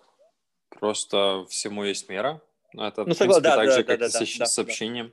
Просто 0.69 1.45
всему 1.49 1.83
есть 1.83 2.07
мера. 2.07 2.41
Это, 2.71 3.03
ну, 3.03 3.13
в 3.13 3.17
принципе, 3.17 3.41
да, 3.41 3.57
так 3.57 3.65
да, 3.65 3.71
же, 3.71 3.83
да, 3.83 3.83
как 3.83 3.99
да, 3.99 4.05
и 4.05 4.09
да, 4.09 4.25
с 4.25 4.37
да, 4.37 4.45
сообщением. 4.45 5.11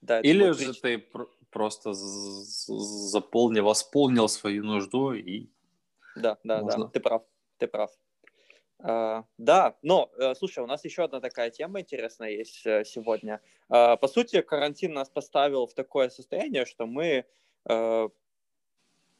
Да, 0.00 0.20
Или 0.22 0.50
же 0.50 0.74
ты 0.74 1.06
просто 1.50 1.92
заполнил, 1.92 3.62
восполнил 3.62 4.28
свою 4.28 4.64
нужду 4.64 5.12
и... 5.12 5.46
Да, 6.16 6.36
да, 6.42 6.62
можно... 6.62 6.84
да, 6.86 6.90
ты 6.90 6.98
прав, 6.98 7.22
ты 7.58 7.66
прав. 7.66 7.90
Uh, 8.78 9.24
да, 9.38 9.78
но, 9.80 10.10
uh, 10.18 10.34
слушай, 10.34 10.62
у 10.62 10.66
нас 10.66 10.84
еще 10.84 11.04
одна 11.04 11.20
такая 11.20 11.50
тема 11.50 11.80
интересная 11.80 12.30
есть 12.30 12.66
uh, 12.66 12.84
сегодня. 12.84 13.40
По 13.68 14.06
сути, 14.06 14.42
карантин 14.42 14.92
нас 14.92 15.08
поставил 15.08 15.66
в 15.66 15.74
такое 15.74 16.08
состояние, 16.10 16.66
что 16.66 16.86
мы 16.86 17.24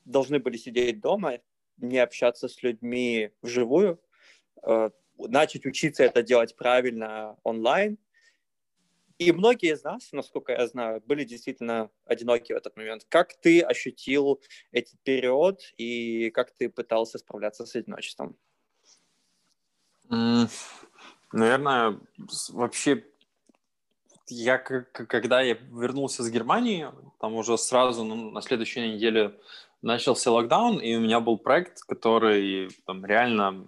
должны 0.04 0.38
были 0.38 0.56
сидеть 0.56 1.00
дома, 1.00 1.40
не 1.78 1.98
общаться 1.98 2.46
с 2.46 2.62
людьми 2.62 3.32
вживую, 3.42 4.00
начать 5.18 5.66
учиться 5.66 6.04
это 6.04 6.22
делать 6.22 6.54
правильно 6.54 7.36
онлайн, 7.42 7.98
и 9.18 9.32
многие 9.32 9.72
из 9.72 9.82
нас, 9.82 10.12
насколько 10.12 10.52
я 10.52 10.66
знаю, 10.66 11.02
были 11.06 11.24
действительно 11.24 11.90
одиноки 12.04 12.52
в 12.52 12.56
этот 12.56 12.76
момент. 12.76 13.06
Как 13.08 13.34
ты 13.40 13.62
ощутил 13.62 14.42
этот 14.72 14.94
период 15.02 15.60
и 15.78 16.30
как 16.30 16.50
ты 16.52 16.68
пытался 16.68 17.18
справляться 17.18 17.64
с 17.64 17.74
одиночеством? 17.74 18.36
Наверное, 21.32 21.98
вообще 22.50 23.04
я, 24.28 24.58
когда 24.58 25.40
я 25.40 25.54
вернулся 25.54 26.22
с 26.22 26.30
Германии, 26.30 26.88
там 27.18 27.34
уже 27.34 27.56
сразу 27.58 28.04
ну, 28.04 28.30
на 28.30 28.42
следующей 28.42 28.94
неделе 28.94 29.38
начался 29.82 30.30
локдаун, 30.30 30.78
и 30.78 30.94
у 30.94 31.00
меня 31.00 31.20
был 31.20 31.38
проект, 31.38 31.80
который 31.82 32.70
там 32.86 33.04
реально 33.04 33.66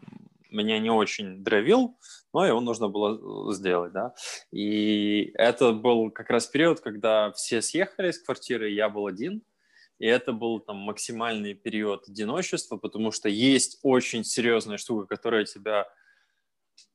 меня 0.49 0.79
не 0.79 0.91
очень 0.91 1.43
дровил, 1.43 1.99
но 2.33 2.47
его 2.47 2.61
нужно 2.61 2.89
было 2.89 3.53
сделать, 3.53 3.93
да. 3.93 4.15
И 4.51 5.33
это 5.35 5.73
был 5.73 6.11
как 6.11 6.31
раз 6.31 6.47
период, 6.47 6.81
когда 6.81 7.33
все 7.33 7.63
съехали 7.63 8.11
из 8.11 8.23
квартиры, 8.23 8.71
я 8.71 8.89
был 8.89 9.07
один, 9.07 9.43
и 9.99 10.07
это 10.07 10.33
был 10.33 10.61
там 10.61 10.77
максимальный 10.77 11.55
период 11.55 12.09
одиночества, 12.09 12.77
потому 12.77 13.11
что 13.11 13.29
есть 13.29 13.79
очень 13.83 14.25
серьезная 14.25 14.79
штука, 14.79 15.07
которая 15.07 15.45
тебя 15.45 15.89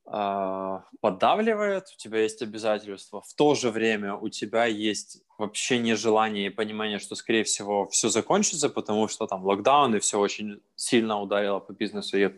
э, 0.06 0.80
поддавливает, 1.02 1.84
у 1.94 1.98
тебя 1.98 2.22
есть 2.22 2.42
обязательства, 2.42 3.22
в 3.22 3.34
то 3.34 3.56
же 3.56 3.72
время 3.72 4.16
у 4.16 4.30
тебя 4.30 4.66
есть 4.66 5.22
вообще 5.38 5.80
нежелание 5.80 6.48
и 6.48 6.50
понимание, 6.50 7.00
что, 7.00 7.16
скорее 7.16 7.44
всего, 7.44 7.88
все 7.90 8.08
закончится, 8.08 8.70
потому 8.70 9.10
что 9.10 9.28
там 9.28 9.44
локдаун 9.44 9.96
и 9.96 10.00
все 10.00 10.18
очень 10.18 10.62
сильно 10.76 11.20
ударило 11.20 11.60
по 11.60 11.74
бизнесу. 11.74 12.18
И 12.18 12.32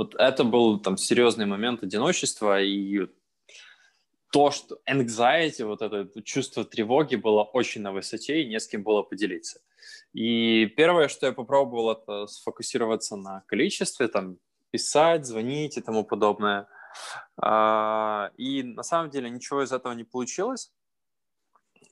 вот 0.00 0.14
это 0.14 0.44
был 0.44 0.80
там 0.80 0.96
серьезный 0.96 1.44
момент 1.44 1.82
одиночества 1.82 2.62
и 2.62 3.06
то, 4.32 4.50
что 4.50 4.78
anxiety, 4.88 5.62
вот 5.66 5.82
это 5.82 6.22
чувство 6.22 6.64
тревоги 6.64 7.16
было 7.16 7.42
очень 7.42 7.82
на 7.82 7.92
высоте 7.92 8.40
и 8.40 8.48
не 8.48 8.58
с 8.58 8.66
кем 8.66 8.82
было 8.82 9.02
поделиться. 9.02 9.60
И 10.14 10.64
первое, 10.74 11.08
что 11.08 11.26
я 11.26 11.32
попробовал, 11.32 11.92
это 11.92 12.26
сфокусироваться 12.28 13.16
на 13.16 13.42
количестве, 13.46 14.08
там, 14.08 14.38
писать, 14.70 15.26
звонить 15.26 15.76
и 15.76 15.82
тому 15.82 16.02
подобное. 16.02 16.66
А, 17.36 18.30
и 18.38 18.62
на 18.62 18.82
самом 18.82 19.10
деле 19.10 19.28
ничего 19.28 19.62
из 19.62 19.70
этого 19.70 19.92
не 19.92 20.04
получилось. 20.04 20.72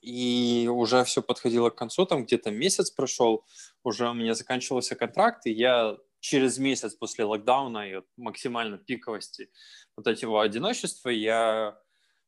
И 0.01 0.67
уже 0.67 1.03
все 1.03 1.21
подходило 1.21 1.69
к 1.69 1.75
концу, 1.75 2.07
там 2.07 2.23
где-то 2.23 2.49
месяц 2.49 2.89
прошел, 2.89 3.45
уже 3.83 4.09
у 4.09 4.15
меня 4.15 4.33
заканчивался 4.33 4.95
контракт, 4.95 5.45
и 5.45 5.51
я 5.51 5.95
через 6.19 6.57
месяц 6.57 6.95
после 6.95 7.25
локдауна 7.25 7.89
и 7.89 8.01
максимально 8.17 8.77
пиковости 8.77 9.49
вот 9.95 10.07
этого 10.07 10.43
одиночества 10.43 11.09
я 11.09 11.79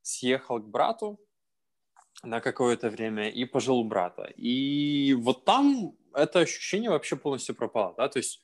съехал 0.02 0.58
к 0.58 0.68
брату, 0.68 1.20
на 2.22 2.40
какое-то 2.40 2.88
время 2.90 3.30
и 3.30 3.44
пожил 3.44 3.78
у 3.78 3.84
брата. 3.84 4.24
И 4.36 5.14
вот 5.14 5.44
там 5.44 5.92
это 6.14 6.40
ощущение 6.40 6.90
вообще 6.90 7.16
полностью 7.16 7.54
пропало, 7.54 7.94
да, 7.96 8.08
то 8.08 8.18
есть 8.18 8.42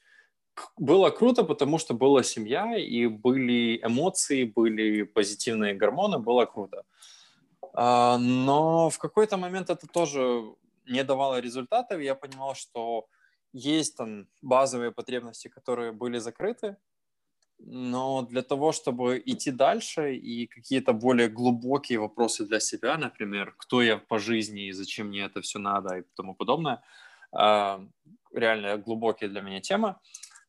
было 0.76 1.10
круто, 1.10 1.44
потому 1.44 1.78
что 1.78 1.94
была 1.94 2.22
семья, 2.22 2.76
и 2.76 3.06
были 3.06 3.80
эмоции, 3.84 4.44
были 4.44 5.02
позитивные 5.02 5.74
гормоны, 5.74 6.18
было 6.18 6.46
круто. 6.46 6.82
А, 7.74 8.18
но 8.18 8.90
в 8.90 8.98
какой-то 8.98 9.36
момент 9.36 9.70
это 9.70 9.86
тоже 9.86 10.42
не 10.86 11.04
давало 11.04 11.38
результатов, 11.40 12.00
я 12.00 12.16
понимал, 12.16 12.56
что 12.56 13.06
есть 13.52 13.96
там 13.96 14.28
базовые 14.42 14.92
потребности, 14.92 15.48
которые 15.48 15.92
были 15.92 16.18
закрыты, 16.18 16.76
но 17.58 18.22
для 18.22 18.42
того, 18.42 18.72
чтобы 18.72 19.20
идти 19.24 19.50
дальше 19.50 20.14
и 20.14 20.46
какие-то 20.46 20.92
более 20.92 21.28
глубокие 21.28 21.98
вопросы 21.98 22.46
для 22.46 22.60
себя, 22.60 22.96
например, 22.96 23.54
кто 23.58 23.82
я 23.82 23.98
по 23.98 24.18
жизни 24.18 24.68
и 24.68 24.72
зачем 24.72 25.08
мне 25.08 25.22
это 25.24 25.40
все 25.40 25.58
надо 25.58 25.98
и 25.98 26.04
тому 26.14 26.34
подобное, 26.34 26.82
а, 27.32 27.84
реально 28.32 28.78
глубокие 28.78 29.28
для 29.28 29.40
меня 29.40 29.60
темы, 29.60 29.96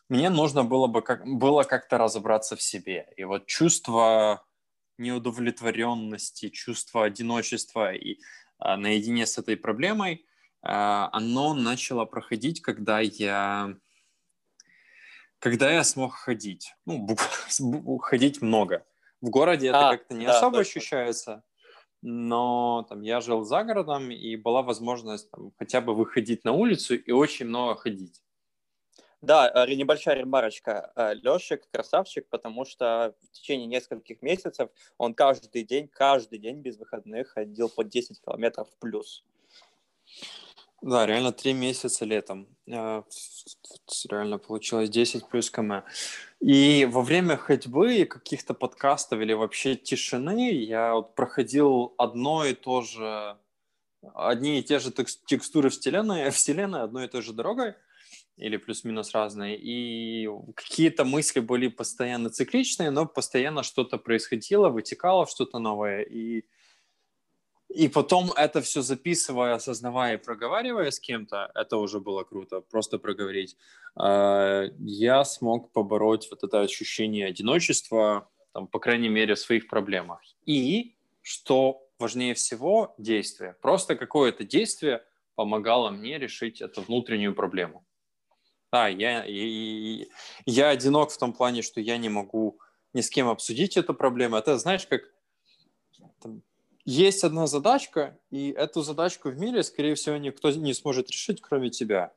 мне 0.08 0.30
нужно 0.30 0.64
было 0.64 0.88
бы 0.88 1.02
как, 1.02 1.26
было 1.26 1.64
как-то 1.64 1.98
разобраться 1.98 2.56
в 2.56 2.62
себе. 2.62 3.12
И 3.18 3.24
вот 3.24 3.48
чувство 3.48 4.46
неудовлетворенности, 4.98 6.50
чувство 6.50 7.06
одиночества 7.06 7.94
и 7.94 8.20
а, 8.60 8.78
наедине 8.78 9.26
с 9.26 9.38
этой 9.38 9.58
проблемой, 9.58 10.26
оно 10.62 11.54
начало 11.54 12.06
проходить, 12.06 12.62
когда 12.62 13.00
я 13.00 13.76
когда 15.40 15.72
я 15.72 15.84
смог 15.84 16.14
ходить. 16.14 16.76
Ну, 16.86 17.08
ходить 18.00 18.42
много. 18.42 18.86
В 19.22 19.30
городе 19.30 19.72
а, 19.72 19.90
это 19.90 19.98
как-то 19.98 20.14
не 20.16 20.26
да, 20.26 20.38
особо 20.38 20.58
точно. 20.58 20.80
ощущается, 20.80 21.44
но 22.02 22.86
там 22.88 23.02
я 23.02 23.20
жил 23.20 23.44
за 23.44 23.64
городом, 23.64 24.12
и 24.12 24.36
была 24.36 24.62
возможность 24.62 25.30
там, 25.32 25.52
хотя 25.58 25.82
бы 25.82 25.94
выходить 25.94 26.46
на 26.46 26.54
улицу 26.54 26.96
и 26.96 27.12
очень 27.12 27.46
много 27.48 27.76
ходить. 27.76 28.22
Да, 29.22 29.52
э, 29.54 29.76
небольшая 29.76 30.16
ремарочка. 30.16 30.94
Э, 30.96 31.14
Лешик 31.14 31.70
красавчик, 31.72 32.30
потому 32.30 32.64
что 32.64 33.16
в 33.22 33.32
течение 33.32 33.68
нескольких 33.68 34.22
месяцев 34.22 34.70
он 34.98 35.14
каждый 35.14 35.64
день, 35.64 35.90
каждый 35.90 36.40
день 36.40 36.62
без 36.62 36.78
выходных 36.78 37.32
ходил 37.32 37.68
по 37.68 37.84
10 37.84 38.22
километров 38.22 38.70
плюс. 38.80 39.26
Да, 40.82 41.06
реально 41.06 41.32
три 41.32 41.54
месяца 41.54 42.06
летом. 42.06 42.48
Э, 42.68 43.04
реально 44.10 44.38
получилось 44.38 44.90
10 44.90 45.28
плюс 45.28 45.52
км. 45.52 45.84
И 46.40 46.88
во 46.90 47.02
время 47.02 47.36
ходьбы 47.36 48.06
каких-то 48.06 48.54
подкастов 48.54 49.20
или 49.20 49.34
вообще 49.34 49.76
тишины 49.76 50.52
я 50.52 50.94
вот 50.94 51.16
проходил 51.16 51.94
одно 51.98 52.46
и 52.46 52.54
то 52.54 52.82
же, 52.82 53.38
одни 54.14 54.60
и 54.60 54.64
те 54.64 54.80
же 54.80 54.92
текстуры 54.92 55.70
вселенной, 55.70 56.30
вселенной 56.32 56.84
одной 56.84 57.06
и 57.06 57.10
той 57.10 57.22
же 57.22 57.34
дорогой 57.34 57.76
или 58.38 58.56
плюс-минус 58.56 59.14
разные, 59.14 59.58
и 59.60 60.30
какие-то 60.56 61.04
мысли 61.04 61.42
были 61.42 61.68
постоянно 61.68 62.30
цикличные, 62.30 62.90
но 62.90 63.06
постоянно 63.06 63.64
что-то 63.64 63.98
происходило, 63.98 64.70
вытекало 64.70 65.28
что-то 65.28 65.60
новое, 65.60 66.04
и 66.04 66.46
и 67.70 67.88
потом 67.88 68.32
это 68.36 68.62
все 68.62 68.82
записывая, 68.82 69.54
осознавая 69.54 70.16
и 70.16 70.18
проговаривая 70.18 70.90
с 70.90 71.00
кем-то, 71.00 71.52
это 71.54 71.78
уже 71.78 72.00
было 72.00 72.24
круто, 72.24 72.62
просто 72.62 72.98
проговорить, 72.98 73.56
а, 73.96 74.66
я 74.80 75.24
смог 75.24 75.72
побороть 75.72 76.28
вот 76.32 76.44
это 76.44 76.62
ощущение 76.62 77.28
одиночества, 77.28 78.28
там, 78.54 78.68
по 78.68 78.80
крайней 78.80 79.10
мере, 79.10 79.36
в 79.36 79.40
своих 79.40 79.68
проблемах. 79.68 80.20
И, 80.46 80.96
что 81.22 81.88
важнее 82.00 82.34
всего, 82.34 82.96
действие. 82.98 83.56
Просто 83.62 83.96
какое-то 83.96 84.44
действие 84.44 85.04
помогало 85.36 85.92
мне 85.92 86.18
решить 86.18 86.62
эту 86.62 86.82
внутреннюю 86.82 87.36
проблему. 87.36 87.86
Да, 88.72 88.88
я, 88.88 89.24
я, 89.26 90.06
я 90.46 90.70
одинок 90.70 91.12
в 91.12 91.18
том 91.18 91.34
плане, 91.34 91.62
что 91.62 91.82
я 91.82 91.98
не 91.98 92.10
могу 92.10 92.60
ни 92.94 93.02
с 93.02 93.10
кем 93.10 93.28
обсудить 93.28 93.78
эту 93.78 93.94
проблему. 93.94 94.38
Это, 94.38 94.58
знаешь, 94.58 94.88
как 94.88 95.02
есть 96.90 97.24
одна 97.24 97.46
задачка, 97.46 98.18
и 98.32 98.50
эту 98.50 98.82
задачку 98.82 99.30
в 99.30 99.38
мире, 99.38 99.64
скорее 99.64 99.94
всего, 99.94 100.18
никто 100.18 100.50
не 100.52 100.74
сможет 100.74 101.12
решить, 101.12 101.42
кроме 101.42 101.70
тебя. 101.70 102.12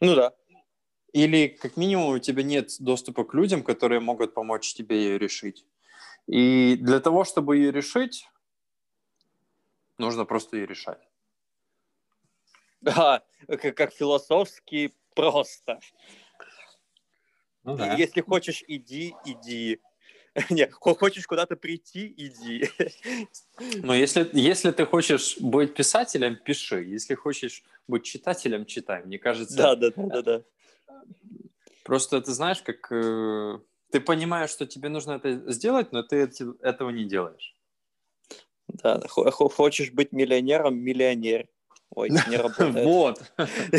Ну 0.00 0.14
да. 0.14 0.32
Или, 1.12 1.46
как 1.46 1.76
минимум, 1.76 2.14
у 2.14 2.18
тебя 2.18 2.42
нет 2.42 2.70
доступа 2.80 3.24
к 3.24 3.34
людям, 3.34 3.62
которые 3.62 4.00
могут 4.00 4.34
помочь 4.34 4.74
тебе 4.74 4.96
ее 4.96 5.18
решить. 5.18 5.64
И 6.26 6.76
для 6.80 7.00
того, 7.00 7.24
чтобы 7.24 7.56
ее 7.56 7.70
решить, 7.70 8.26
нужно 9.98 10.24
просто 10.24 10.56
ее 10.56 10.66
решать. 10.66 11.00
Да, 12.80 13.22
как, 13.46 13.76
как 13.76 13.92
философски 13.92 14.92
просто. 15.14 15.78
Ну, 17.62 17.76
да. 17.76 17.94
Если 17.94 18.20
хочешь, 18.20 18.64
иди, 18.66 19.14
иди. 19.24 19.80
Не, 20.50 20.68
хочешь 20.70 21.26
куда-то 21.26 21.56
прийти, 21.56 22.12
иди. 22.16 22.70
Но 23.82 23.94
если, 23.94 24.28
если 24.32 24.70
ты 24.70 24.86
хочешь 24.86 25.36
быть 25.38 25.74
писателем, 25.74 26.36
пиши. 26.36 26.82
Если 26.84 27.14
хочешь 27.14 27.62
быть 27.86 28.04
читателем, 28.04 28.64
читай. 28.64 29.02
Мне 29.04 29.18
кажется... 29.18 29.56
Да, 29.56 29.76
да, 29.76 29.90
да, 29.94 30.22
да. 30.22 30.22
да. 30.22 30.42
Просто 31.84 32.20
ты 32.20 32.32
знаешь, 32.32 32.62
как... 32.62 32.90
Э, 32.90 33.58
ты 33.90 34.00
понимаешь, 34.00 34.50
что 34.50 34.66
тебе 34.66 34.88
нужно 34.88 35.12
это 35.12 35.52
сделать, 35.52 35.92
но 35.92 36.02
ты 36.02 36.30
этого 36.62 36.90
не 36.90 37.04
делаешь. 37.04 37.54
Да, 38.68 39.00
хочешь 39.08 39.90
быть 39.90 40.12
миллионером, 40.12 40.78
миллионер. 40.78 41.46
Ой, 41.90 42.08
не 42.08 42.36
работает. 42.36 42.86
Вот. 42.86 43.32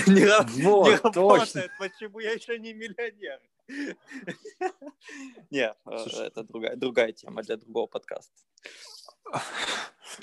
Не 0.08 0.26
работает. 0.26 1.72
Почему 1.80 2.20
я 2.20 2.32
еще 2.32 2.60
не 2.60 2.74
миллионер? 2.74 3.40
Нет, 5.52 5.78
э, 5.86 6.06
это 6.26 6.44
другая, 6.44 6.76
другая 6.76 7.12
тема 7.12 7.44
для 7.44 7.58
другого 7.58 7.88
подкаста. 7.88 8.34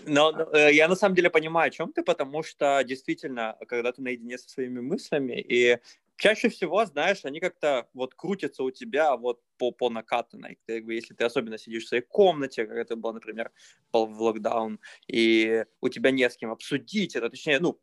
Но, 0.07 0.31
но 0.31 0.49
э, 0.53 0.73
я 0.73 0.87
на 0.87 0.95
самом 0.95 1.17
деле 1.17 1.31
понимаю, 1.31 1.67
о 1.67 1.71
чем 1.71 1.93
ты, 1.93 2.05
потому 2.05 2.45
что 2.45 2.81
действительно, 2.85 3.57
когда 3.67 3.91
ты 3.91 4.03
наедине 4.03 4.39
со 4.39 4.49
своими 4.49 4.79
мыслями, 4.79 5.41
и 5.41 5.79
чаще 6.17 6.49
всего, 6.49 6.85
знаешь, 6.85 7.25
они 7.25 7.41
как-то 7.41 7.89
вот 7.95 8.15
крутятся 8.15 8.63
у 8.63 8.71
тебя 8.71 9.17
вот 9.17 9.41
по, 9.59 9.73
по 9.73 9.91
накатанной. 9.91 10.59
Ты, 10.67 10.85
если 10.87 11.15
ты 11.15 11.25
особенно 11.25 11.59
сидишь 11.59 11.85
в 11.85 11.89
своей 11.89 12.05
комнате, 12.05 12.67
как 12.67 12.77
это 12.77 12.95
было, 12.95 13.13
например, 13.13 13.51
в 13.93 14.23
локдаун, 14.23 14.79
и 15.09 15.65
у 15.81 15.89
тебя 15.89 16.11
не 16.11 16.29
с 16.29 16.37
кем 16.37 16.51
обсудить 16.51 17.17
это, 17.17 17.31
точнее, 17.31 17.59
ну, 17.59 17.81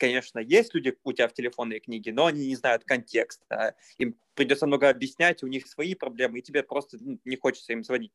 конечно, 0.00 0.38
есть 0.40 0.74
люди 0.74 0.96
у 1.04 1.12
тебя 1.12 1.28
в 1.28 1.34
телефонной 1.34 1.78
книге, 1.78 2.12
но 2.12 2.26
они 2.26 2.46
не 2.46 2.56
знают 2.56 2.84
контекста. 2.84 3.76
Им 3.98 4.16
придется 4.34 4.66
много 4.66 4.88
объяснять, 4.88 5.42
у 5.42 5.46
них 5.46 5.68
свои 5.68 5.94
проблемы, 5.94 6.38
и 6.38 6.42
тебе 6.42 6.62
просто 6.62 6.96
ну, 7.00 7.20
не 7.24 7.36
хочется 7.36 7.72
им 7.72 7.84
звонить. 7.84 8.12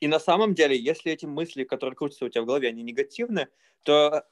И 0.00 0.08
на 0.08 0.18
самом 0.18 0.54
деле, 0.54 0.76
если 0.76 1.12
эти 1.12 1.26
мысли, 1.26 1.64
которые 1.64 1.96
крутятся 1.96 2.24
у 2.24 2.28
тебя 2.28 2.42
в 2.42 2.46
голове, 2.46 2.68
они 2.68 2.82
негативны, 2.82 3.48
то 3.84 4.24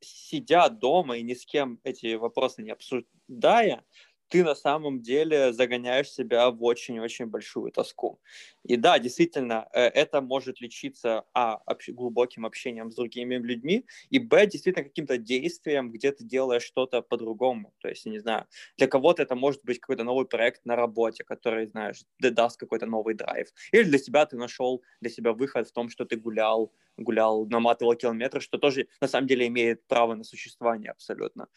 сидя 0.00 0.68
дома 0.68 1.16
и 1.16 1.22
ни 1.22 1.34
с 1.34 1.46
кем 1.46 1.80
эти 1.84 2.14
вопросы 2.14 2.62
не 2.62 2.70
обсуждая, 2.70 3.84
ты 4.28 4.44
на 4.44 4.54
самом 4.54 5.00
деле 5.00 5.52
загоняешь 5.52 6.10
себя 6.10 6.50
в 6.50 6.62
очень-очень 6.62 7.26
большую 7.26 7.72
тоску. 7.72 8.20
И 8.64 8.76
да, 8.76 8.98
действительно, 8.98 9.68
э, 9.72 9.84
это 9.86 10.20
может 10.20 10.60
лечиться, 10.60 11.24
а, 11.34 11.60
глубоким 11.88 12.44
общением 12.44 12.90
с 12.90 12.94
другими 12.94 13.36
людьми, 13.36 13.86
и, 14.10 14.18
б, 14.18 14.46
действительно, 14.46 14.84
каким-то 14.84 15.18
действием, 15.18 15.90
где 15.90 16.12
ты 16.12 16.24
делаешь 16.24 16.62
что-то 16.62 17.02
по-другому. 17.02 17.72
То 17.80 17.88
есть, 17.88 18.06
не 18.06 18.18
знаю, 18.18 18.46
для 18.76 18.86
кого-то 18.86 19.22
это 19.22 19.34
может 19.34 19.64
быть 19.64 19.80
какой-то 19.80 20.04
новый 20.04 20.26
проект 20.26 20.64
на 20.64 20.76
работе, 20.76 21.24
который, 21.24 21.66
знаешь, 21.66 22.04
даст 22.18 22.58
какой-то 22.58 22.86
новый 22.86 23.14
драйв. 23.14 23.48
Или 23.72 23.84
для 23.84 23.98
себя 23.98 24.26
ты 24.26 24.36
нашел 24.36 24.82
для 25.00 25.10
себя 25.10 25.32
выход 25.32 25.68
в 25.68 25.72
том, 25.72 25.88
что 25.88 26.04
ты 26.04 26.16
гулял, 26.16 26.72
гулял, 26.96 27.46
наматывал 27.46 27.94
километры, 27.94 28.40
что 28.40 28.58
тоже, 28.58 28.88
на 29.00 29.08
самом 29.08 29.26
деле, 29.26 29.46
имеет 29.46 29.86
право 29.86 30.14
на 30.14 30.24
существование 30.24 30.90
абсолютно. 30.90 31.48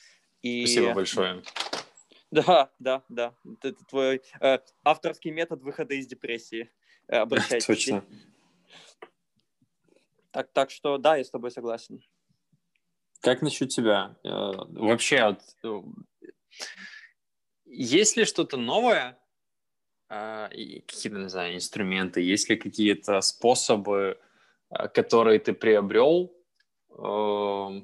И... 0.41 0.65
Спасибо 0.65 0.93
большое. 0.93 1.43
Да, 2.31 2.71
да, 2.79 3.03
да. 3.09 3.35
Это 3.61 3.73
твой 3.85 4.21
э, 4.39 4.59
авторский 4.83 5.31
метод 5.31 5.61
выхода 5.61 5.93
из 5.93 6.07
депрессии. 6.07 6.71
Э, 7.07 7.17
обращайтесь. 7.17 7.65
Точно. 7.65 8.05
Так, 10.31 10.49
так 10.53 10.71
что 10.71 10.97
да, 10.97 11.17
я 11.17 11.25
с 11.25 11.29
тобой 11.29 11.51
согласен. 11.51 12.01
Как 13.19 13.41
насчет 13.41 13.69
тебя? 13.69 14.17
Э, 14.23 14.53
вообще, 14.69 15.37
э, 15.63 15.81
есть 17.65 18.17
ли 18.17 18.25
что-то 18.25 18.57
новое, 18.57 19.17
какие-то, 20.07 21.17
не 21.17 21.29
знаю, 21.29 21.55
инструменты, 21.55 22.19
есть 22.19 22.49
ли 22.49 22.57
какие-то 22.57 23.21
способы, 23.21 24.19
которые 24.93 25.39
ты 25.39 25.53
приобрел, 25.53 26.33
э, 26.89 27.81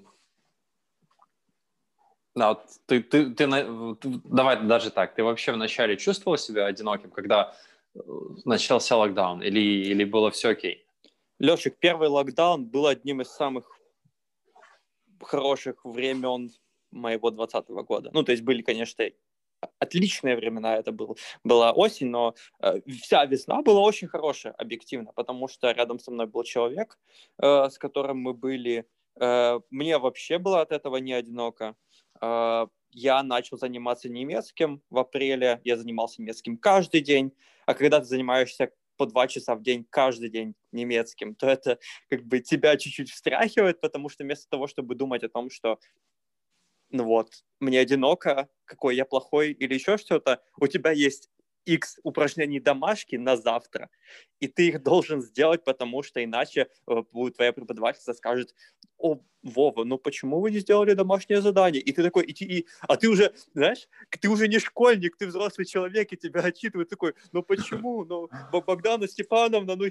да, 2.38 2.50
вот 2.50 2.62
ты, 2.86 3.02
ты, 3.02 3.32
ты, 3.32 3.48
ты, 3.96 4.22
давай 4.26 4.62
даже 4.64 4.92
так, 4.92 5.16
ты 5.16 5.24
вообще 5.24 5.52
вначале 5.52 5.98
чувствовал 5.98 6.38
себя 6.38 6.68
одиноким, 6.68 7.10
когда 7.10 7.56
э, 7.96 8.00
начался 8.46 8.96
локдаун, 8.96 9.42
или, 9.42 9.60
или 9.60 10.04
было 10.04 10.30
все 10.30 10.50
окей? 10.50 10.86
Лешик, 11.40 11.78
первый 11.80 12.10
локдаун 12.10 12.66
был 12.66 12.86
одним 12.86 13.22
из 13.22 13.30
самых 13.30 13.70
хороших 15.22 15.84
времен 15.84 16.52
моего 16.92 17.32
20 17.32 17.68
года. 17.70 18.12
Ну, 18.14 18.24
то 18.24 18.32
есть 18.32 18.44
были, 18.44 18.62
конечно, 18.62 19.06
отличные 19.80 20.36
времена, 20.36 20.78
это 20.78 20.92
был, 20.92 21.18
была 21.44 21.72
осень, 21.72 22.10
но 22.10 22.36
э, 22.60 22.82
вся 23.02 23.26
весна 23.26 23.62
была 23.64 23.82
очень 23.82 24.08
хорошая, 24.08 24.54
объективно, 24.54 25.12
потому 25.16 25.48
что 25.48 25.72
рядом 25.72 26.00
со 26.00 26.12
мной 26.12 26.28
был 26.28 26.44
человек, 26.44 27.00
э, 27.42 27.70
с 27.70 27.78
которым 27.78 28.20
мы 28.20 28.34
были. 28.34 28.86
Э, 29.20 29.60
мне 29.72 29.98
вообще 29.98 30.38
было 30.38 30.62
от 30.62 30.72
этого 30.72 30.98
не 30.98 31.14
одиноко. 31.14 31.76
А, 32.22 32.68
я 32.92 33.22
начал 33.24 33.58
заниматься 33.58 34.10
немецким 34.10 34.82
в 34.90 34.98
апреле, 34.98 35.62
я 35.64 35.78
занимался 35.78 36.22
немецким 36.22 36.58
каждый 36.58 37.02
день, 37.02 37.34
а 37.66 37.74
когда 37.74 38.00
ты 38.00 38.06
занимаешься 38.06 38.72
по 38.98 39.06
два 39.06 39.28
часа 39.28 39.56
в 39.56 39.62
день 39.62 39.86
каждый 39.90 40.30
день 40.30 40.56
немецким, 40.72 41.36
то 41.36 41.48
это 41.48 41.78
как 42.10 42.24
бы 42.24 42.40
тебя 42.40 42.76
чуть-чуть 42.78 43.12
встряхивает, 43.12 43.80
потому 43.80 44.10
что 44.10 44.24
вместо 44.24 44.50
того, 44.50 44.68
чтобы 44.68 44.96
думать 44.96 45.24
о 45.24 45.30
том, 45.30 45.50
что 45.50 45.80
ну 46.90 47.04
вот, 47.04 47.44
мне 47.60 47.80
одиноко, 47.80 48.48
какой 48.66 48.96
я 48.96 49.06
плохой 49.06 49.52
или 49.52 49.74
еще 49.74 49.98
что-то, 49.98 50.42
у 50.60 50.68
тебя 50.68 50.92
есть 50.92 51.30
X 51.66 52.00
упражнений 52.04 52.62
домашки 52.62 53.18
на 53.18 53.36
завтра, 53.36 53.90
и 54.40 54.48
ты 54.48 54.70
их 54.70 54.84
должен 54.84 55.22
сделать, 55.22 55.66
потому 55.66 56.02
что 56.02 56.24
иначе 56.24 56.70
э, 56.88 57.04
твоя 57.36 57.52
преподавательница 57.52 58.14
скажет, 58.14 58.56
о, 58.98 59.20
Вова, 59.44 59.84
ну 59.84 59.98
почему 59.98 60.40
вы 60.40 60.52
не 60.52 60.60
сделали 60.60 60.94
домашнее 60.94 61.42
задание? 61.42 61.82
И 61.82 61.92
ты 61.92 62.04
такой, 62.04 62.26
и, 62.26 62.60
и, 62.60 62.68
а 62.82 62.98
ты 62.98 63.08
уже, 63.08 63.34
знаешь, 63.54 63.88
ты 64.20 64.30
уже 64.30 64.48
не 64.48 64.60
школьник, 64.60 65.16
ты 65.18 65.28
взрослый 65.28 65.66
человек, 65.66 66.12
и 66.12 66.18
тебя 66.18 66.42
отчитывают 66.42 66.90
такой, 66.90 67.14
ну 67.32 67.44
почему? 67.44 68.04
Ну, 68.04 68.30
Богдана 68.52 69.08
Степановна, 69.08 69.76
ну 69.76 69.86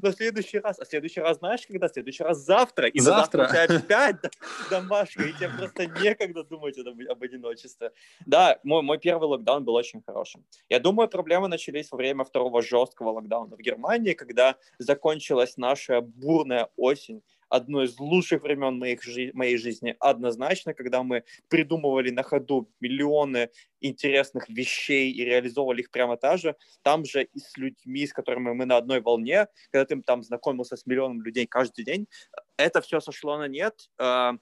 на 0.00 0.12
следующий 0.12 0.58
раз. 0.58 0.78
А 0.78 0.84
следующий 0.84 1.20
раз 1.20 1.38
знаешь, 1.38 1.66
когда? 1.66 1.88
Следующий 1.88 2.22
раз 2.22 2.38
завтра. 2.38 2.88
И 2.88 3.00
завтра, 3.00 3.48
завтра 3.48 3.64
у 3.64 3.80
тебя 3.80 4.06
опять 4.08 4.32
домашка, 4.70 5.22
и 5.24 5.32
тебе 5.32 5.50
просто 5.50 5.86
некогда 5.86 6.44
думать 6.44 6.78
об, 6.78 7.00
об 7.08 7.22
одиночестве. 7.22 7.92
Да, 8.26 8.58
мой, 8.62 8.82
мой 8.82 8.98
первый 8.98 9.28
локдаун 9.28 9.64
был 9.64 9.74
очень 9.74 10.02
хорошим. 10.02 10.44
Я 10.68 10.80
думаю, 10.80 11.08
проблемы 11.08 11.48
начались 11.48 11.90
во 11.90 11.96
время 11.96 12.24
второго 12.24 12.62
жесткого 12.62 13.10
локдауна 13.10 13.56
в 13.56 13.60
Германии, 13.60 14.14
когда 14.14 14.56
закончилась 14.78 15.56
наша 15.56 16.00
бурная 16.00 16.68
осень, 16.76 17.22
одно 17.54 17.84
из 17.84 17.98
лучших 18.00 18.42
времен 18.42 18.78
моих, 18.78 19.00
моей 19.32 19.56
жизни 19.56 19.96
однозначно, 20.00 20.74
когда 20.74 21.04
мы 21.04 21.22
придумывали 21.48 22.10
на 22.10 22.24
ходу 22.24 22.68
миллионы 22.80 23.50
интересных 23.80 24.48
вещей 24.48 25.12
и 25.12 25.24
реализовывали 25.24 25.82
их 25.82 25.90
прямо 25.90 26.16
та 26.16 26.36
же, 26.36 26.56
там 26.82 27.04
же 27.04 27.22
и 27.22 27.38
с 27.38 27.56
людьми, 27.56 28.06
с 28.06 28.12
которыми 28.12 28.52
мы 28.52 28.64
на 28.66 28.76
одной 28.76 29.00
волне, 29.00 29.46
когда 29.70 29.84
ты 29.84 30.02
там 30.02 30.24
знакомился 30.24 30.76
с 30.76 30.84
миллионом 30.86 31.22
людей 31.22 31.46
каждый 31.46 31.84
день, 31.84 32.08
это 32.56 32.80
все 32.80 33.00
сошло 33.00 33.38
на 33.38 33.46
нет, 33.46 33.88
а, 33.98 34.34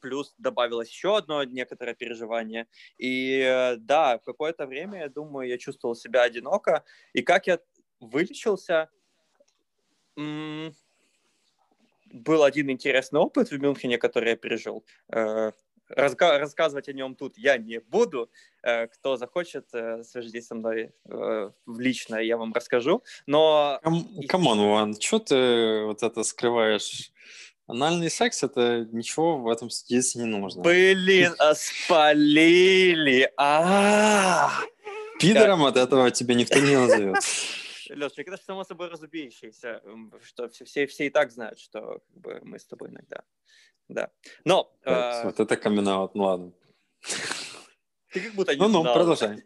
плюс 0.00 0.34
добавилось 0.38 0.90
еще 0.90 1.16
одно 1.16 1.44
некоторое 1.44 1.94
переживание. 1.94 2.66
И 2.98 3.40
э, 3.40 3.76
да, 3.76 4.18
в 4.18 4.22
какое-то 4.24 4.66
время, 4.66 5.00
я 5.00 5.08
думаю, 5.08 5.48
я 5.48 5.58
чувствовал 5.58 5.94
себя 5.94 6.22
одиноко. 6.22 6.84
И 7.12 7.22
как 7.22 7.46
я 7.46 7.58
вылечился, 8.00 8.88
был 12.12 12.44
один 12.44 12.70
интересный 12.70 13.20
опыт 13.20 13.50
в 13.50 13.58
Мюнхене, 13.58 13.98
который 13.98 14.30
я 14.30 14.36
пережил. 14.36 14.84
Э, 15.12 15.52
разга- 15.88 16.38
рассказывать 16.38 16.88
о 16.88 16.92
нем 16.92 17.14
тут 17.14 17.38
я 17.38 17.58
не 17.58 17.80
буду. 17.80 18.30
Э, 18.62 18.86
кто 18.86 19.16
захочет, 19.16 19.66
э, 19.72 20.02
свяжитесь 20.02 20.46
со 20.46 20.54
мной 20.54 20.92
лично, 21.66 22.16
я 22.16 22.36
вам 22.36 22.52
расскажу. 22.52 23.02
Но... 23.26 23.80
Come 24.28 24.45
on, 24.45 24.58
Иван, 24.58 25.00
что 25.00 25.18
ты 25.18 25.84
вот 25.84 26.02
это 26.02 26.22
скрываешь? 26.22 27.12
Анальный 27.68 28.10
секс 28.10 28.44
это 28.44 28.86
ничего 28.92 29.38
в 29.38 29.48
этом 29.48 29.70
здесь 29.70 30.14
не 30.14 30.24
нужно. 30.24 30.62
Блин, 30.62 31.34
а 31.38 31.54
спалили! 31.56 33.28
А! 33.36 34.50
Пидором 35.18 35.64
от 35.64 35.76
этого 35.76 36.10
тебя 36.12 36.34
никто 36.36 36.60
не 36.60 36.76
назовет. 36.76 37.16
Лешик, 37.94 38.28
это 38.28 38.36
само 38.36 38.64
собой 38.64 38.88
разумеющееся, 38.88 39.82
что 40.22 40.48
все, 40.48 40.64
все, 40.64 40.86
все 40.86 41.06
и 41.06 41.10
так 41.10 41.30
знают, 41.30 41.58
что 41.58 42.00
как 42.00 42.16
бы, 42.16 42.40
мы 42.42 42.58
с 42.58 42.66
тобой 42.66 42.90
иногда. 42.90 43.22
Да. 43.88 44.10
Но... 44.44 44.76
Да, 44.84 45.22
э... 45.22 45.24
Вот 45.24 45.40
это 45.40 45.56
камин 45.56 45.84
ну 45.84 46.10
ладно. 46.14 46.52
Ты 48.12 48.20
как 48.20 48.34
будто 48.34 48.54
не 48.54 48.60
Ну-ну, 48.60 48.82
продолжай. 48.82 49.44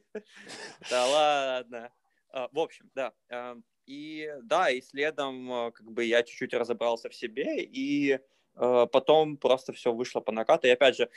Да 0.89 1.07
ладно. 1.07 1.93
А, 2.33 2.49
в 2.53 2.59
общем, 2.59 2.91
да. 2.95 3.13
А, 3.31 3.57
и 3.87 4.33
да, 4.43 4.71
и 4.71 4.81
следом 4.81 5.53
а, 5.53 5.71
как 5.73 5.91
бы 5.91 6.05
я 6.05 6.23
чуть-чуть 6.23 6.55
разобрался 6.55 7.09
в 7.09 7.15
себе, 7.15 7.63
и 7.63 8.19
потом 8.55 9.37
просто 9.37 9.73
все 9.73 9.93
вышло 9.93 10.21
по 10.21 10.33
накату. 10.33 10.67
И 10.67 10.71
опять 10.71 10.97
же, 10.97 11.09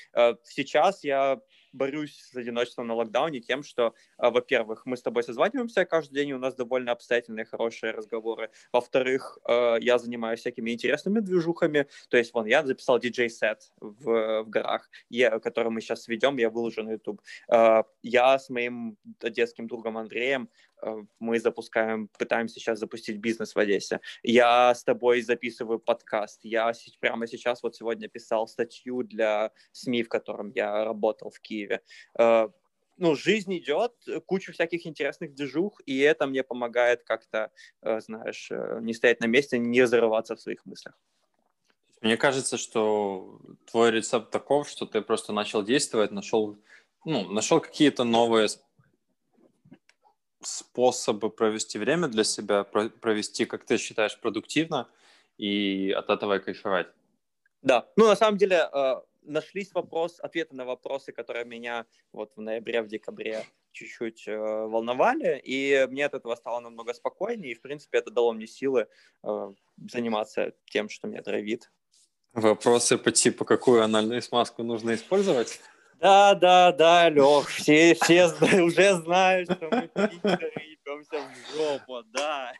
сейчас 0.44 1.04
я 1.04 1.42
борюсь 1.74 2.22
с 2.32 2.36
одиночеством 2.36 2.88
на 2.88 2.94
локдауне 2.94 3.42
тем, 3.42 3.64
что, 3.64 3.94
а, 4.18 4.30
во-первых, 4.30 4.86
мы 4.86 4.96
с 4.96 5.02
тобой 5.02 5.24
созваниваемся 5.24 5.86
каждый 5.86 6.16
день, 6.16 6.30
и 6.30 6.34
у 6.34 6.40
нас 6.40 6.56
довольно 6.56 6.92
обстоятельные, 6.92 7.46
хорошие 7.46 7.92
разговоры. 7.92 8.52
Во-вторых, 8.72 9.40
а, 9.44 9.76
я 9.78 9.98
занимаюсь 9.98 10.40
всякими 10.40 10.72
интересными 10.72 11.20
движухами. 11.20 11.88
То 12.10 12.18
есть, 12.18 12.34
вон, 12.34 12.46
я 12.46 12.64
записал 12.64 13.00
диджей-сет 13.00 13.72
в, 13.80 14.44
в 14.44 14.50
горах, 14.50 14.90
я, 15.10 15.40
который 15.40 15.72
мы 15.72 15.82
сейчас 15.82 16.08
ведем, 16.08 16.38
я 16.38 16.50
выложу 16.50 16.84
на 16.84 16.92
YouTube. 16.92 17.22
А, 17.50 17.84
я 18.04 18.38
с 18.38 18.50
моим 18.50 18.98
детским 19.22 19.68
другом 19.68 19.98
Андреем 19.98 20.50
мы 21.20 21.40
запускаем, 21.40 22.10
пытаемся 22.20 22.56
сейчас 22.56 22.80
запустить 22.80 23.18
бизнес 23.18 23.56
в 23.56 23.60
Одессе. 23.60 24.02
Я 24.22 24.76
с 24.76 24.84
тобой 24.84 25.22
записываю 25.22 25.80
подкаст. 25.80 26.42
Я 26.44 26.74
прямо 27.00 27.26
сейчас, 27.26 27.64
вот 27.64 27.76
сегодня 27.76 28.10
писал 28.10 28.48
статью 28.48 29.04
для 29.04 29.52
СМИ, 29.72 30.04
в 30.04 30.10
котором 30.10 30.52
я 30.56 30.84
работал 30.84 31.30
в 31.30 31.40
Киеве 31.40 31.63
Киеве. 31.64 31.82
Э, 32.20 32.50
ну, 32.98 33.16
жизнь 33.16 33.58
идет, 33.58 33.94
куча 34.26 34.52
всяких 34.52 34.86
интересных 34.86 35.34
движух, 35.34 35.82
и 35.86 36.00
это 36.00 36.28
мне 36.28 36.44
помогает 36.44 37.04
как-то, 37.04 37.52
э, 37.82 38.00
знаешь, 38.02 38.50
э, 38.52 38.80
не 38.82 38.94
стоять 38.94 39.20
на 39.20 39.26
месте, 39.26 39.58
не 39.58 39.82
разрываться 39.82 40.36
в 40.36 40.42
своих 40.42 40.66
мыслях. 40.66 40.94
Мне 42.02 42.18
кажется, 42.18 42.58
что 42.58 43.40
твой 43.72 43.92
рецепт 43.92 44.30
таков, 44.30 44.70
что 44.70 44.86
ты 44.86 45.02
просто 45.02 45.34
начал 45.34 45.64
действовать, 45.64 46.12
нашел, 46.12 46.58
ну, 47.06 47.30
нашел 47.32 47.62
какие-то 47.62 48.04
новые 48.04 48.50
способы 50.42 51.30
провести 51.30 51.80
время 51.80 52.10
для 52.10 52.26
себя, 52.26 52.64
провести, 52.64 53.46
как 53.46 53.64
ты 53.66 53.78
считаешь, 53.78 54.20
продуктивно, 54.20 54.88
и 55.38 55.92
от 55.98 56.10
этого 56.10 56.40
кайфовать. 56.40 56.88
Да, 57.62 57.88
ну 57.96 58.08
на 58.08 58.16
самом 58.16 58.38
деле 58.38 58.70
нашлись 59.26 59.74
вопрос, 59.74 60.20
ответы 60.20 60.56
на 60.56 60.66
вопросы, 60.66 61.12
которые 61.12 61.46
меня 61.46 61.86
вот 62.12 62.34
в 62.36 62.42
ноябре, 62.42 62.82
в 62.82 62.88
декабре 62.88 63.46
чуть-чуть 63.72 64.28
э, 64.28 64.38
волновали, 64.38 65.42
и 65.44 65.88
мне 65.90 66.06
от 66.06 66.14
этого 66.14 66.36
стало 66.36 66.60
намного 66.60 66.94
спокойнее, 66.94 67.52
и, 67.52 67.56
в 67.56 67.62
принципе, 67.62 67.98
это 67.98 68.12
дало 68.12 68.34
мне 68.34 68.48
силы 68.48 68.88
э, 69.24 69.54
заниматься 69.92 70.54
тем, 70.66 70.90
что 70.90 71.08
меня 71.08 71.22
травит. 71.22 71.72
Вопросы 72.34 72.98
по 72.98 73.12
типу, 73.12 73.46
какую 73.46 73.84
анальную 73.84 74.22
смазку 74.22 74.64
нужно 74.64 74.96
использовать? 74.96 75.60
Да, 76.00 76.36
да, 76.36 76.72
да, 76.72 77.10
Лех, 77.10 77.48
все, 77.48 77.96
все 77.96 78.26
уже 78.62 78.96
знают, 78.96 79.52
что 79.52 79.70
мы 79.72 79.90
ебемся 79.94 81.22
в 81.22 81.56
жопу, 81.56 82.04
да. 82.12 82.54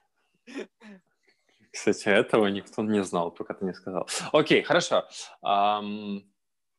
Кстати, 1.72 2.08
этого 2.08 2.48
никто 2.48 2.84
не 2.84 3.04
знал, 3.04 3.32
пока 3.32 3.56
ты 3.56 3.66
не 3.66 3.74
сказал. 3.74 4.08
Окей, 4.32 4.62
хорошо. 4.62 5.08
Um, 5.44 6.22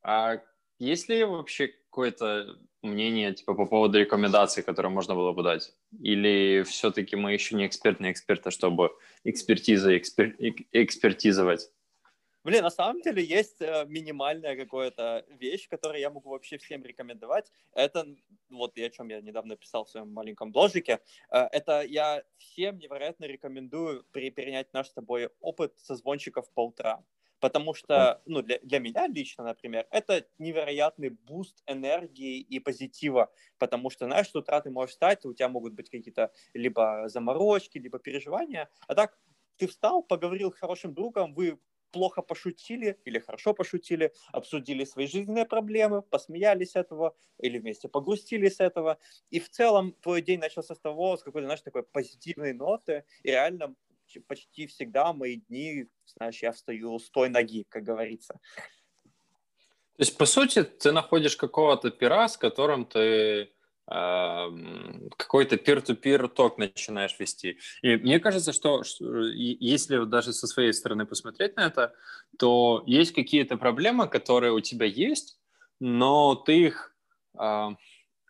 а 0.05 0.41
есть 0.79 1.09
ли 1.09 1.25
вообще 1.25 1.69
какое-то 1.69 2.59
мнение 2.83 3.33
типа 3.33 3.55
по 3.55 3.67
поводу 3.67 3.99
рекомендаций, 3.99 4.63
которые 4.63 4.93
можно 4.93 5.15
было 5.15 5.33
бы 5.33 5.43
дать? 5.43 5.73
Или 5.99 6.63
все-таки 6.65 7.17
мы 7.17 7.33
еще 7.33 7.57
не 7.57 7.67
экспертные 7.67 8.13
эксперты, 8.13 8.51
чтобы 8.51 8.91
экспертиза 9.25 9.97
экспер... 9.97 10.37
экспертизовать? 10.73 11.71
Блин, 12.45 12.63
на 12.63 12.71
самом 12.71 13.01
деле 13.01 13.25
есть 13.25 13.63
э, 13.63 13.87
минимальная 13.89 14.55
какая-то 14.55 15.25
вещь, 15.31 15.67
которую 15.67 16.01
я 16.01 16.11
могу 16.11 16.29
вообще 16.29 16.59
всем 16.59 16.85
рекомендовать. 16.85 17.51
Это, 17.73 18.07
вот 18.51 18.77
о 18.77 18.91
чем 18.91 19.09
я 19.09 19.23
недавно 19.23 19.57
писал 19.57 19.87
в 19.87 19.91
своем 19.91 20.13
маленьком 20.13 20.53
бложике, 20.53 21.01
э, 21.31 21.39
это 21.53 21.81
я 21.81 22.23
всем 22.37 22.77
невероятно 22.77 23.25
рекомендую 23.25 24.05
при, 24.13 24.29
перенять 24.29 24.71
наш 24.75 24.89
с 24.89 24.93
тобой 24.93 25.31
опыт 25.41 25.73
созвончиков 25.79 26.53
по 26.53 26.67
утрам. 26.67 27.07
Потому 27.45 27.75
что, 27.75 28.23
ну, 28.25 28.41
для, 28.41 28.59
для 28.63 28.79
меня 28.79 29.07
лично, 29.07 29.45
например, 29.45 29.87
это 29.91 30.27
невероятный 30.39 31.11
boost 31.11 31.63
энергии 31.67 32.41
и 32.41 32.59
позитива. 32.59 33.31
Потому 33.59 33.91
что, 33.91 34.07
знаешь, 34.07 34.31
с 34.31 34.35
утра 34.35 34.63
ты 34.63 34.71
можешь 34.71 34.93
встать, 34.93 35.27
у 35.27 35.35
тебя 35.35 35.51
могут 35.51 35.75
быть 35.75 35.91
какие-то 35.91 36.33
либо 36.55 37.03
заморочки, 37.09 37.77
либо 37.77 37.99
переживания. 37.99 38.71
А 38.89 38.95
так 38.95 39.19
ты 39.59 39.67
встал, 39.67 40.03
поговорил 40.03 40.53
с 40.53 40.57
хорошим 40.59 40.95
другом, 40.95 41.35
вы 41.35 41.59
плохо 41.91 42.23
пошутили 42.23 42.99
или 43.05 43.19
хорошо 43.19 43.53
пошутили, 43.53 44.15
обсудили 44.33 44.85
свои 44.85 45.07
жизненные 45.07 45.45
проблемы, 45.45 46.01
посмеялись 46.01 46.71
с 46.71 46.77
этого 46.77 47.15
или 47.39 47.59
вместе 47.59 47.89
погрустили 47.89 48.49
с 48.49 48.59
этого. 48.59 48.99
И 49.29 49.39
в 49.39 49.51
целом 49.51 49.93
твой 49.93 50.23
день 50.23 50.41
начался 50.41 50.75
с 50.75 50.79
того, 50.81 51.19
с 51.19 51.23
какой-то, 51.23 51.47
знаешь, 51.47 51.61
такой 51.61 51.83
позитивной 51.83 52.55
ноты. 52.55 53.05
И 53.23 53.29
реально 53.29 53.75
почти 54.21 54.67
всегда 54.67 55.13
мои 55.13 55.37
дни, 55.37 55.87
знаешь, 56.07 56.43
я 56.43 56.53
встаю 56.53 56.99
с 56.99 57.11
той 57.11 57.29
ноги, 57.29 57.65
как 57.69 57.83
говорится. 57.83 58.39
То 59.97 60.01
есть, 60.01 60.19
по 60.19 60.27
сути, 60.27 60.65
ты 60.65 60.93
находишь 60.93 61.37
какого-то 61.37 61.91
пера, 61.91 62.29
с 62.29 62.37
которым 62.37 62.85
ты 62.85 63.53
какой-то 63.87 65.57
peer-to-peer 65.57 66.29
ток 66.29 66.57
начинаешь 66.57 67.19
вести. 67.19 67.59
И 67.83 67.97
мне 67.97 68.19
кажется, 68.19 68.55
что, 68.55 68.83
что 68.83 69.21
если 69.27 70.05
даже 70.07 70.33
со 70.33 70.47
своей 70.47 70.73
стороны 70.73 71.05
посмотреть 71.05 71.57
на 71.57 71.67
это, 71.67 71.95
то 72.39 72.83
есть 72.87 73.13
какие-то 73.13 73.59
проблемы, 73.59 74.09
которые 74.09 74.53
у 74.53 74.61
тебя 74.61 74.87
есть, 74.87 75.39
но 75.81 76.35
ты 76.35 76.67
их 76.67 76.97
э, 77.39 77.69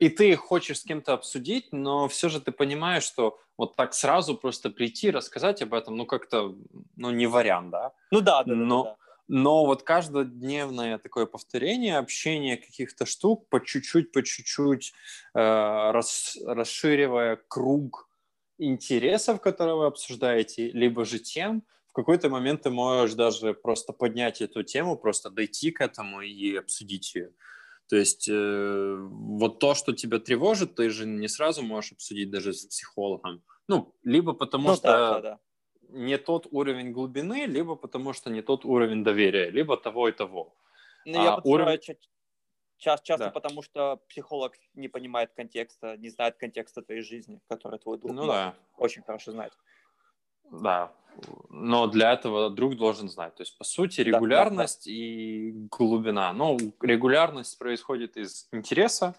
и 0.01 0.09
ты 0.09 0.35
хочешь 0.37 0.81
с 0.81 0.85
кем-то 0.85 1.13
обсудить, 1.13 1.73
но 1.73 2.09
все 2.09 2.29
же 2.29 2.41
ты 2.41 2.53
понимаешь, 2.53 3.05
что 3.05 3.39
вот 3.57 3.77
так 3.77 3.95
сразу 3.95 4.37
просто 4.37 4.71
прийти 4.71 5.11
рассказать 5.11 5.63
об 5.63 5.75
этом, 5.75 5.97
ну 5.97 6.07
как-то, 6.07 6.55
ну 6.97 7.11
не 7.11 7.27
вариант, 7.27 7.71
да? 7.71 7.93
Ну 8.11 8.21
да, 8.21 8.43
да, 8.45 8.55
но, 8.55 8.85
да. 8.85 8.91
да. 8.91 8.97
Но 9.27 9.65
вот 9.65 9.83
каждодневное 9.83 10.99
такое 10.99 11.27
повторение, 11.27 11.99
общение 11.99 12.57
каких-то 12.57 13.07
штук, 13.07 13.49
по 13.49 13.65
чуть-чуть, 13.65 14.13
по 14.13 14.23
чуть-чуть 14.23 14.93
э, 15.35 15.39
рас, 15.39 16.37
расширивая 16.45 17.41
круг 17.49 18.09
интересов, 18.59 19.41
которые 19.41 19.77
вы 19.77 19.87
обсуждаете, 19.87 20.71
либо 20.71 21.05
же 21.05 21.19
тем, 21.19 21.63
в 21.89 21.93
какой-то 21.95 22.29
момент 22.29 22.63
ты 22.63 22.71
можешь 22.71 23.15
даже 23.15 23.55
просто 23.55 23.93
поднять 23.93 24.41
эту 24.41 24.63
тему, 24.65 24.97
просто 24.97 25.31
дойти 25.31 25.71
к 25.71 25.81
этому 25.81 26.21
и 26.23 26.57
обсудить 26.57 27.15
ее. 27.15 27.31
То 27.89 27.97
есть 27.97 28.29
э, 28.29 28.97
вот 28.99 29.59
то, 29.59 29.75
что 29.75 29.93
тебя 29.93 30.19
тревожит, 30.19 30.75
ты 30.75 30.91
же 30.91 31.07
не 31.07 31.29
сразу 31.29 31.63
можешь 31.63 31.93
обсудить 31.93 32.31
даже 32.31 32.53
с 32.53 32.67
психологом. 32.67 33.43
Ну, 33.69 33.95
либо 34.03 34.33
потому 34.33 34.69
ну, 34.69 34.75
что 34.75 34.83
да, 34.83 35.13
да, 35.15 35.21
да 35.21 35.41
не 35.95 36.19
тот 36.19 36.47
уровень 36.51 36.93
глубины, 36.93 37.47
либо 37.47 37.77
потому 37.77 38.13
что 38.13 38.31
не 38.31 38.43
тот 38.43 38.65
уровень 38.65 39.05
доверия, 39.05 39.51
либо 39.51 39.77
того 39.77 40.09
и 40.09 40.13
того. 40.13 40.55
Ну, 41.05 41.23
я 41.23 41.35
а, 41.35 41.41
уровень... 41.45 41.79
ча- 42.79 42.99
часто 42.99 43.27
да. 43.27 43.31
потому, 43.31 43.63
что 43.63 44.01
психолог 44.09 44.55
не 44.75 44.89
понимает 44.89 45.33
контекста, 45.35 45.97
не 45.97 46.11
знает 46.11 46.37
контекста 46.37 46.83
твоей 46.83 47.03
жизни, 47.03 47.41
который 47.49 47.79
твой 47.79 47.99
друг 47.99 48.13
ну, 48.13 48.27
да. 48.27 48.55
очень 48.77 49.03
хорошо 49.03 49.33
знает. 49.33 49.53
Да, 50.51 50.93
но 51.49 51.87
для 51.87 52.13
этого 52.13 52.51
друг 52.51 52.77
должен 52.77 53.09
знать. 53.09 53.35
То 53.37 53.43
есть, 53.43 53.57
по 53.57 53.65
сути, 53.65 54.01
регулярность 54.01 54.87
да, 54.87 54.91
да, 54.91 54.97
да. 54.97 55.03
и 55.03 55.53
глубина. 55.71 56.33
Ну, 56.33 56.59
регулярность 56.81 57.59
происходит 57.59 58.17
из 58.17 58.49
интереса, 58.53 59.15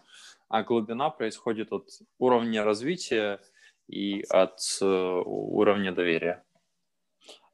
а 0.50 0.64
глубина 0.64 1.10
происходит 1.10 1.72
от 1.72 1.90
уровня 2.20 2.64
развития 2.64 3.40
и 3.88 4.24
от 4.30 4.60
э, 4.82 4.86
уровня 4.86 5.92
доверия. 5.92 6.44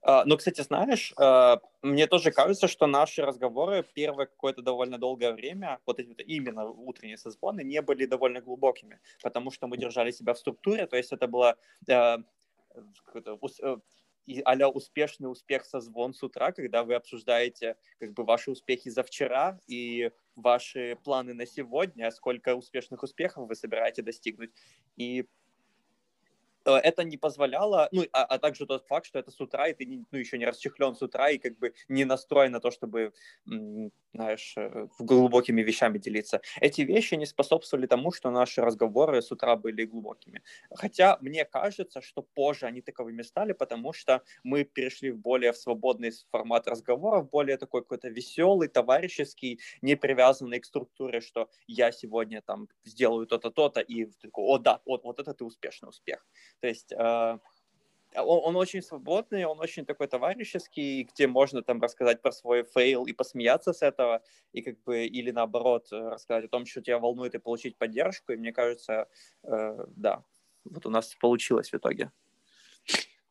Uh, 0.04 0.24
ну, 0.26 0.36
кстати, 0.36 0.62
знаешь, 0.62 1.14
uh, 1.20 1.60
мне 1.84 2.08
тоже 2.08 2.32
кажется, 2.32 2.68
что 2.68 2.88
наши 2.88 3.24
разговоры 3.24 3.86
первое 3.94 4.26
какое-то 4.26 4.64
довольно 4.64 4.98
долгое 4.98 5.32
время, 5.32 5.78
вот 5.86 6.00
эти 6.00 6.08
вот 6.08 6.22
именно 6.22 6.66
утренние 6.66 7.20
созвоны, 7.20 7.62
не 7.64 7.84
были 7.84 8.08
довольно 8.08 8.42
глубокими, 8.42 9.00
потому 9.22 9.52
что 9.52 9.68
мы 9.68 9.78
держали 9.78 10.10
себя 10.10 10.34
в 10.34 10.40
структуре, 10.40 10.88
то 10.88 10.98
есть 10.98 11.12
это 11.12 11.28
было 11.28 11.56
uh, 12.76 13.82
а 14.46 14.68
успешный 14.70 15.32
успех 15.32 15.66
созвон 15.66 16.14
с 16.14 16.24
утра, 16.24 16.52
когда 16.52 16.84
вы 16.84 16.96
обсуждаете 16.96 17.76
как 18.00 18.14
бы 18.14 18.24
ваши 18.24 18.52
успехи 18.52 18.90
за 18.90 19.04
вчера 19.04 19.60
и 19.68 20.12
ваши 20.36 20.98
планы 21.04 21.34
на 21.34 21.46
сегодня, 21.46 22.12
сколько 22.12 22.56
успешных 22.56 23.04
успехов 23.04 23.48
вы 23.48 23.56
собираете 23.56 24.02
достигнуть. 24.02 24.52
И 24.96 25.26
Э, 25.26 25.41
это 26.66 27.04
не 27.04 27.18
позволяло, 27.18 27.90
ну, 27.92 28.06
а, 28.14 28.24
а 28.26 28.38
также 28.40 28.66
тот 28.66 28.86
факт, 28.88 29.06
что 29.06 29.20
это 29.20 29.32
с 29.32 29.40
утра, 29.42 29.68
и 29.68 29.74
ты 29.74 29.86
не, 29.86 30.06
ну, 30.12 30.18
еще 30.18 30.38
не 30.38 30.46
расчехлен 30.46 30.96
с 30.96 31.02
утра, 31.02 31.30
и 31.30 31.38
как 31.38 31.58
бы 31.58 31.74
не 31.90 32.06
настроен 32.06 32.52
на 32.52 32.60
то, 32.60 32.72
чтобы, 32.72 33.14
знаешь, 34.14 34.54
э, 34.58 34.88
глубокими 35.00 35.62
вещами 35.62 35.98
делиться. 35.98 36.42
Эти 36.60 36.82
вещи 36.82 37.16
не 37.16 37.26
способствовали 37.26 37.88
тому, 37.88 38.12
что 38.12 38.32
наши 38.32 38.62
разговоры 38.62 39.22
с 39.22 39.32
утра 39.32 39.56
были 39.56 39.86
глубокими. 39.86 40.42
Хотя 40.76 41.18
мне 41.22 41.46
кажется, 41.46 42.02
что 42.02 42.22
позже 42.22 42.66
они 42.66 42.82
таковыми 42.82 43.22
стали, 43.22 43.54
потому 43.54 43.94
что 43.94 44.22
мы 44.44 44.64
перешли 44.64 45.12
в 45.12 45.18
более 45.20 45.52
в 45.54 45.58
свободный 45.58 46.12
формат 46.32 46.68
разговоров, 46.68 47.30
более 47.30 47.58
такой 47.58 47.82
какой-то 47.82 48.10
веселый, 48.10 48.68
товарищеский, 48.68 49.60
не 49.82 49.96
привязанный 49.96 50.60
к 50.60 50.66
структуре, 50.66 51.22
что 51.22 51.50
я 51.68 51.92
сегодня 51.92 52.42
там 52.42 52.68
сделаю 52.84 53.28
то-то, 53.28 53.50
то-то, 53.50 53.80
и 53.80 54.06
такой, 54.06 54.44
о 54.46 54.58
да, 54.58 54.82
вот, 54.86 55.04
вот 55.04 55.20
это 55.20 55.34
ты 55.34 55.46
успешный 55.46 55.90
успех. 55.90 56.26
То 56.62 56.68
есть 56.68 56.92
э, 56.92 57.38
он, 58.16 58.40
он 58.44 58.56
очень 58.56 58.82
свободный, 58.82 59.46
он 59.46 59.60
очень 59.60 59.86
такой 59.86 60.08
товарищеский, 60.08 61.04
где 61.04 61.28
можно 61.28 61.62
там 61.62 61.82
рассказать 61.82 62.22
про 62.22 62.32
свой 62.32 62.64
fail 62.64 63.06
и 63.06 63.14
посмеяться 63.14 63.74
с 63.74 63.82
этого, 63.82 64.22
и 64.54 64.62
как 64.62 64.82
бы, 64.84 65.06
или 65.06 65.32
наоборот, 65.32 65.88
э, 65.92 65.98
рассказать 65.98 66.46
о 66.46 66.50
том, 66.50 66.66
что 66.66 66.82
тебя 66.82 67.00
волнует, 67.00 67.36
и 67.36 67.40
получить 67.40 67.78
поддержку. 67.78 68.34
И 68.34 68.38
мне 68.38 68.52
кажется, 68.52 69.08
э, 69.44 69.86
да, 69.96 70.24
вот 70.66 70.86
у 70.86 70.90
нас 70.90 71.16
получилось 71.16 71.72
в 71.72 71.76
итоге. 71.76 72.12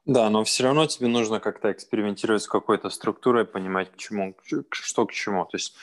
Да, 0.07 0.31
но 0.31 0.45
все 0.45 0.65
равно 0.65 0.87
тебе 0.87 1.09
нужно 1.09 1.41
как-то 1.41 1.71
экспериментировать 1.71 2.43
с 2.43 2.49
какой-то 2.49 2.91
структурой, 2.91 3.45
понимать, 3.45 3.93
к 3.93 3.97
чему, 3.97 4.35
что 4.71 5.07
к 5.07 5.13
чему. 5.13 5.45
То 5.45 5.57
есть 5.57 5.75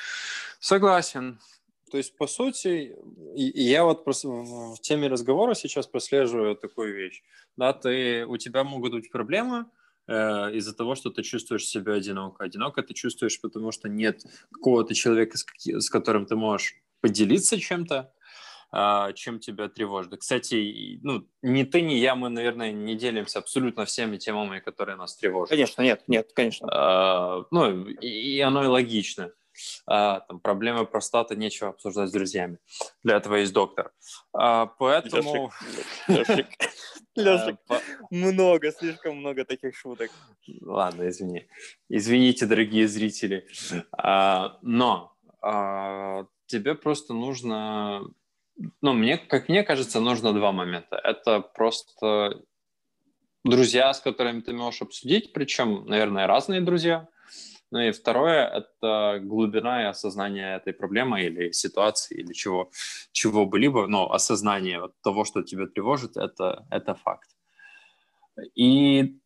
согласен, 0.60 1.40
то 1.90 1.98
есть, 1.98 2.18
по 2.18 2.28
сути, 2.28 2.96
я 3.36 3.84
вот 3.84 4.04
в 4.06 4.78
теме 4.82 5.08
разговора 5.08 5.54
сейчас 5.54 5.88
прослеживаю 5.88 6.56
такую 6.56 6.96
вещь. 6.96 7.24
Да, 7.56 7.74
ты, 7.74 8.26
у 8.26 8.38
тебя 8.38 8.64
могут 8.64 8.94
быть 8.94 9.12
проблемы 9.12 9.66
э, 10.08 10.14
из-за 10.56 10.76
того, 10.76 10.96
что 10.96 11.10
ты 11.10 11.24
чувствуешь 11.24 11.66
себя 11.66 11.94
одиноко. 11.94 12.44
Одиноко 12.44 12.84
ты 12.84 12.94
чувствуешь, 12.94 13.40
потому 13.42 13.72
что 13.72 13.90
нет 13.90 14.22
какого-то 14.52 14.94
человека, 14.94 15.38
с, 15.38 15.46
с 15.66 15.90
которым 15.90 16.26
ты 16.26 16.36
можешь 16.36 16.76
поделиться 17.00 17.60
чем-то, 17.60 18.14
э, 18.74 19.14
чем 19.16 19.40
тебя 19.40 19.70
тревожит. 19.70 20.20
Кстати, 20.20 21.00
ну, 21.04 21.28
ни 21.42 21.64
ты, 21.64 21.82
ни 21.82 21.94
я, 21.94 22.16
мы, 22.16 22.30
наверное, 22.30 22.72
не 22.72 22.96
делимся 22.96 23.40
абсолютно 23.40 23.86
всеми 23.86 24.18
темами, 24.18 24.60
которые 24.60 24.98
нас 24.98 25.16
тревожат. 25.16 25.52
Конечно, 25.52 25.82
нет, 25.82 26.04
нет, 26.08 26.32
конечно. 26.34 26.68
Э, 26.68 27.46
ну, 27.52 27.88
и 27.88 28.40
оно 28.42 28.64
и 28.64 28.68
логично 28.68 29.32
а, 29.86 30.22
там, 30.22 30.40
проблемы 30.40 30.86
простаты 30.86 31.36
нечего 31.36 31.70
обсуждать 31.70 32.10
с 32.10 32.12
друзьями. 32.12 32.58
Для 33.04 33.18
этого 33.18 33.36
есть 33.36 33.54
доктор. 33.54 33.92
А, 34.34 34.66
поэтому... 34.66 35.52
Лешик, 36.08 36.48
Лешик, 37.16 37.58
а, 37.70 37.80
много, 38.12 38.72
слишком 38.72 39.18
много 39.18 39.46
таких 39.46 39.76
шуток. 39.76 40.12
Ладно, 40.62 41.08
извини. 41.10 41.48
Извините, 41.90 42.46
дорогие 42.46 42.88
зрители. 42.88 43.48
А, 43.92 44.58
но 44.62 45.16
а, 45.42 46.26
тебе 46.48 46.76
просто 46.76 47.14
нужно 47.14 48.04
ну, 48.82 48.94
мне, 48.94 49.18
как 49.18 49.50
мне 49.50 49.64
кажется, 49.64 50.00
нужно 50.00 50.34
два 50.34 50.52
момента. 50.52 51.00
Это 51.04 51.42
просто 51.42 52.42
друзья, 53.44 53.94
с 53.94 54.00
которыми 54.00 54.42
ты 54.42 54.54
можешь 54.54 54.82
обсудить, 54.82 55.34
причем, 55.34 55.86
наверное, 55.86 56.28
разные 56.28 56.62
друзья. 56.62 57.08
Ну 57.72 57.80
и 57.80 57.92
второе– 57.92 58.48
это 58.82 59.20
глубина 59.22 59.84
и 59.84 59.86
осознание 59.86 60.56
этой 60.56 60.74
проблемы 60.74 61.24
или 61.24 61.52
ситуации, 61.52 62.18
или 62.18 62.32
чего, 62.34 62.72
чего 63.12 63.46
бы 63.46 63.60
либо, 63.60 63.88
но 63.88 64.12
осознание 64.12 64.82
того, 65.04 65.26
что 65.26 65.44
тебя 65.44 65.68
тревожит, 65.68 66.16
это, 66.16 66.66
это 66.72 66.96
факт. 66.96 67.30
И 68.56 69.20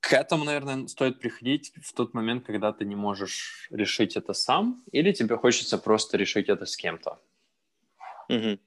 к 0.00 0.12
этому, 0.12 0.44
наверное, 0.44 0.86
стоит 0.86 1.18
приходить 1.18 1.72
в 1.82 1.92
тот 1.92 2.14
момент, 2.14 2.46
когда 2.46 2.72
ты 2.72 2.84
не 2.84 2.96
можешь 2.96 3.68
решить 3.70 4.16
это 4.16 4.32
сам, 4.32 4.82
или 4.92 5.12
тебе 5.12 5.36
хочется 5.36 5.78
просто 5.78 6.16
решить 6.16 6.48
это 6.48 6.64
с 6.64 6.76
кем-то. 6.76 7.20
Угу. 8.28 8.58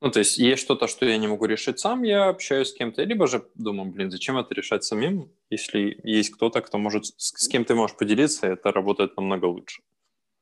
Ну, 0.00 0.10
то 0.10 0.20
есть 0.20 0.38
есть 0.38 0.62
что-то, 0.62 0.86
что 0.86 1.04
я 1.04 1.18
не 1.18 1.28
могу 1.28 1.44
решить 1.44 1.78
сам, 1.78 2.02
я 2.04 2.28
общаюсь 2.28 2.70
с 2.70 2.72
кем-то, 2.72 3.02
либо 3.02 3.26
же 3.26 3.46
думаю, 3.54 3.90
блин, 3.90 4.10
зачем 4.10 4.38
это 4.38 4.54
решать 4.54 4.82
самим, 4.82 5.30
если 5.50 6.00
есть 6.04 6.30
кто-то, 6.30 6.62
кто 6.62 6.78
может, 6.78 7.04
с, 7.04 7.12
с 7.18 7.48
кем 7.48 7.66
ты 7.66 7.74
можешь 7.74 7.96
поделиться, 7.96 8.46
это 8.46 8.72
работает 8.72 9.16
намного 9.16 9.44
лучше. 9.44 9.82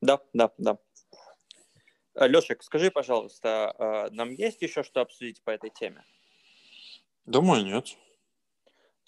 Да, 0.00 0.20
да, 0.32 0.52
да. 0.58 0.78
Э, 2.14 2.28
Лешек, 2.28 2.62
скажи, 2.62 2.92
пожалуйста, 2.92 3.74
э, 3.78 4.14
нам 4.14 4.30
есть 4.30 4.62
еще 4.62 4.84
что 4.84 5.00
обсудить 5.00 5.42
по 5.42 5.50
этой 5.50 5.70
теме? 5.70 6.04
Думаю, 7.26 7.64
нет. 7.64 7.96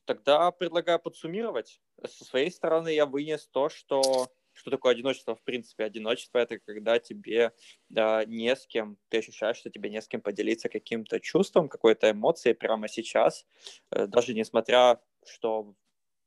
Тогда 0.04 0.50
предлагаю 0.50 0.98
подсуммировать. 0.98 1.80
Со 2.04 2.24
своей 2.24 2.50
стороны 2.50 2.92
я 2.92 3.06
вынес 3.06 3.46
то, 3.46 3.68
что 3.68 4.28
что 4.60 4.70
такое 4.70 4.92
одиночество? 4.92 5.34
В 5.34 5.42
принципе, 5.42 5.84
одиночество— 5.84 6.38
это 6.40 6.58
когда 6.58 6.98
тебе 6.98 7.52
да, 7.88 8.24
не 8.26 8.54
с 8.54 8.66
кем, 8.66 8.98
ты 9.08 9.18
ощущаешь, 9.18 9.56
что 9.56 9.70
тебе 9.70 9.90
не 9.90 10.00
с 10.02 10.08
кем 10.08 10.20
поделиться 10.20 10.68
каким-то 10.68 11.20
чувством, 11.20 11.68
какой-то 11.68 12.10
эмоцией 12.10 12.54
прямо 12.54 12.88
сейчас, 12.88 13.46
э, 13.90 14.06
даже 14.06 14.34
несмотря, 14.34 15.00
что 15.26 15.74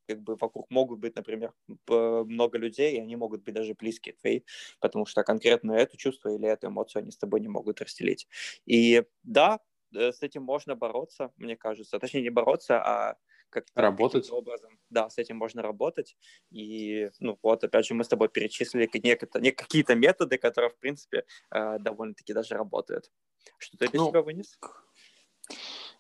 как 0.07 0.21
бы 0.21 0.35
вокруг 0.35 0.69
могут 0.69 0.99
быть, 0.99 1.15
например, 1.15 1.53
много 1.87 2.57
людей, 2.57 2.95
и 2.97 2.99
они 3.01 3.15
могут 3.15 3.43
быть 3.43 3.55
даже 3.55 3.73
близкие 3.73 4.15
твои, 4.15 4.41
потому 4.81 5.05
что 5.05 5.23
конкретно 5.23 5.73
это 5.73 5.97
чувство 5.97 6.29
или 6.29 6.47
эту 6.47 6.67
эмоцию 6.67 7.01
они 7.03 7.11
с 7.11 7.17
тобой 7.17 7.39
не 7.41 7.47
могут 7.47 7.81
разделить. 7.81 8.27
И 8.65 9.03
да, 9.23 9.59
э, 9.95 10.11
с 10.11 10.21
этим 10.23 10.43
можно 10.43 10.75
бороться, 10.75 11.31
мне 11.37 11.55
кажется. 11.55 11.99
Точнее, 11.99 12.21
не 12.23 12.29
бороться, 12.29 12.81
а 12.83 13.17
как 13.53 13.65
работать 13.75 14.31
образом. 14.31 14.79
Да, 14.89 15.09
с 15.09 15.17
этим 15.17 15.37
можно 15.37 15.61
работать. 15.61 16.15
И, 16.51 17.09
ну, 17.19 17.37
вот, 17.41 17.63
опять 17.63 17.85
же, 17.85 17.93
мы 17.93 18.03
с 18.03 18.07
тобой 18.07 18.29
перечислили 18.29 18.89
некое, 19.03 19.27
какие-то 19.51 19.95
методы, 19.95 20.37
которые, 20.37 20.69
в 20.69 20.77
принципе, 20.77 21.25
э, 21.51 21.79
довольно-таки 21.79 22.33
даже 22.33 22.55
работают. 22.55 23.11
Что 23.57 23.77
ты 23.77 23.87
для 23.87 23.99
ну, 23.99 24.09
себя 24.09 24.21
вынес? 24.21 24.59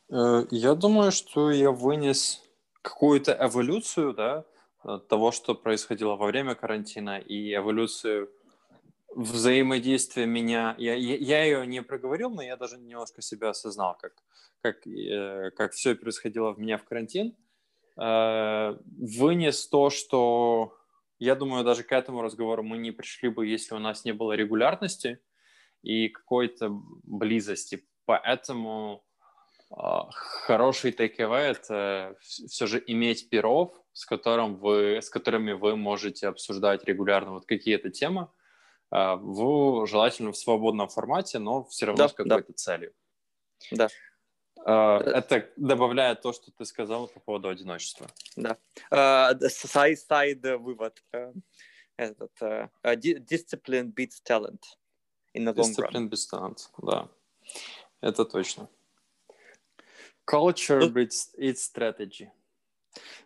Э, 0.09 0.45
я 0.51 0.75
думаю, 0.75 1.11
что 1.11 1.51
я 1.51 1.71
вынес 1.71 2.43
какую-то 2.81 3.37
эволюцию, 3.39 4.13
да, 4.13 4.45
того, 5.07 5.31
что 5.31 5.55
происходило 5.55 6.15
во 6.15 6.25
время 6.25 6.55
карантина, 6.55 7.17
и 7.17 7.55
эволюцию 7.55 8.29
взаимодействия 9.15 10.25
меня, 10.25 10.75
я, 10.77 10.95
я, 10.95 11.15
я 11.17 11.43
ее 11.43 11.67
не 11.67 11.81
проговорил, 11.81 12.29
но 12.29 12.41
я 12.41 12.57
даже 12.57 12.77
немножко 12.77 13.21
себя 13.21 13.49
осознал, 13.49 13.97
как, 13.99 14.13
как, 14.61 14.87
э, 14.87 15.51
как 15.51 15.73
все 15.73 15.95
происходило 15.95 16.51
в 16.51 16.59
меня 16.59 16.77
в 16.77 16.83
карантин. 16.83 17.35
Э, 17.99 18.75
вынес 18.97 19.67
то, 19.67 19.89
что 19.89 20.77
я 21.19 21.35
думаю, 21.35 21.63
даже 21.63 21.83
к 21.83 21.91
этому 21.91 22.21
разговору 22.21 22.63
мы 22.63 22.77
не 22.77 22.91
пришли 22.91 23.29
бы, 23.29 23.47
если 23.47 23.75
у 23.75 23.79
нас 23.79 24.03
не 24.03 24.11
было 24.11 24.33
регулярности 24.33 25.19
и 25.81 26.09
какой-то 26.09 26.69
близости. 27.03 27.85
Поэтому 28.05 29.05
э, 29.71 29.75
хороший 30.11 30.91
takeaway– 30.91 31.51
это 31.51 32.15
все 32.19 32.67
же 32.67 32.83
иметь 32.87 33.29
перов, 33.29 33.73
с, 33.93 34.05
которым 34.05 34.57
вы, 34.57 34.97
с 35.01 35.09
которыми 35.09 35.53
вы 35.53 35.75
можете 35.75 36.27
обсуждать 36.27 36.83
регулярно 36.85 37.33
вот 37.33 37.45
какие-то 37.45 37.89
темы, 37.89 38.27
э, 38.91 39.15
в 39.15 39.85
желательно 39.85 40.31
в 40.31 40.37
свободном 40.37 40.89
формате, 40.89 41.39
но 41.39 41.63
все 41.65 41.85
равно 41.85 42.03
да, 42.03 42.09
с 42.09 42.13
какой-то 42.13 42.47
да. 42.47 42.53
целью. 42.55 42.93
Да. 43.71 43.87
Uh, 44.65 45.01
это 45.03 45.49
добавляет 45.57 46.21
то, 46.21 46.31
что 46.31 46.49
ты 46.51 46.63
сказал 46.63 47.07
по 47.07 47.19
поводу 47.19 47.49
одиночества. 47.49 48.07
Да. 48.37 48.57
Side, 48.91 49.97
side 50.09 50.57
вывод. 50.57 51.03
Этот, 51.97 52.31
discipline 52.83 53.93
beats 53.93 54.21
talent 54.25 54.61
in 55.33 55.43
the 55.43 55.53
long 55.53 55.69
discipline 55.69 56.09
beats 56.09 56.25
talent, 56.31 56.69
да. 56.81 57.09
Это 58.01 58.23
точно. 58.25 58.69
Culture 60.25 60.89
beats 60.89 61.35
its 61.37 61.61
strategy. 61.61 62.29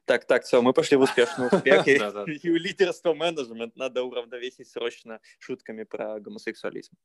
Так, 0.06 0.26
так, 0.26 0.44
все, 0.44 0.62
мы 0.62 0.74
пошли 0.74 0.98
в 0.98 1.02
успешный 1.02 1.48
успех. 1.48 1.86
И 1.88 2.50
лидерство 2.50 3.14
менеджмент 3.14 3.76
надо 3.76 4.04
уравновесить 4.04 4.70
срочно 4.70 5.20
шутками 5.40 5.84
про 5.84 6.20
гомосексуализм. 6.20 6.96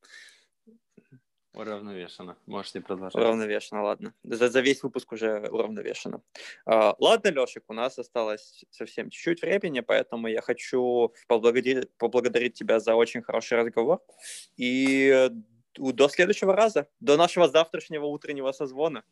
Уравновешено. 1.55 2.37
Можете 2.47 2.81
продолжать. 2.81 3.15
Уравновешено, 3.15 3.83
ладно. 3.83 4.15
За, 4.25 4.49
за 4.49 4.61
весь 4.61 4.83
выпуск 4.83 5.13
уже 5.13 5.49
уравновешено. 5.51 6.23
А, 6.65 6.95
ладно, 6.99 7.29
Лешик, 7.29 7.65
у 7.69 7.75
нас 7.75 7.99
осталось 7.99 8.65
совсем 8.71 9.11
чуть-чуть 9.11 9.43
времени, 9.43 9.81
поэтому 9.81 10.29
я 10.29 10.41
хочу 10.41 11.13
поблагодарить, 11.29 11.91
поблагодарить 11.99 12.55
тебя 12.55 12.81
за 12.81 12.95
очень 12.95 13.23
хороший 13.23 13.59
разговор. 13.59 14.01
И 14.57 15.31
до 15.77 16.09
следующего 16.09 16.55
раза, 16.55 16.87
до 17.01 17.17
нашего 17.17 17.49
завтрашнего 17.49 18.07
утреннего 18.07 18.53
созвона. 18.53 19.03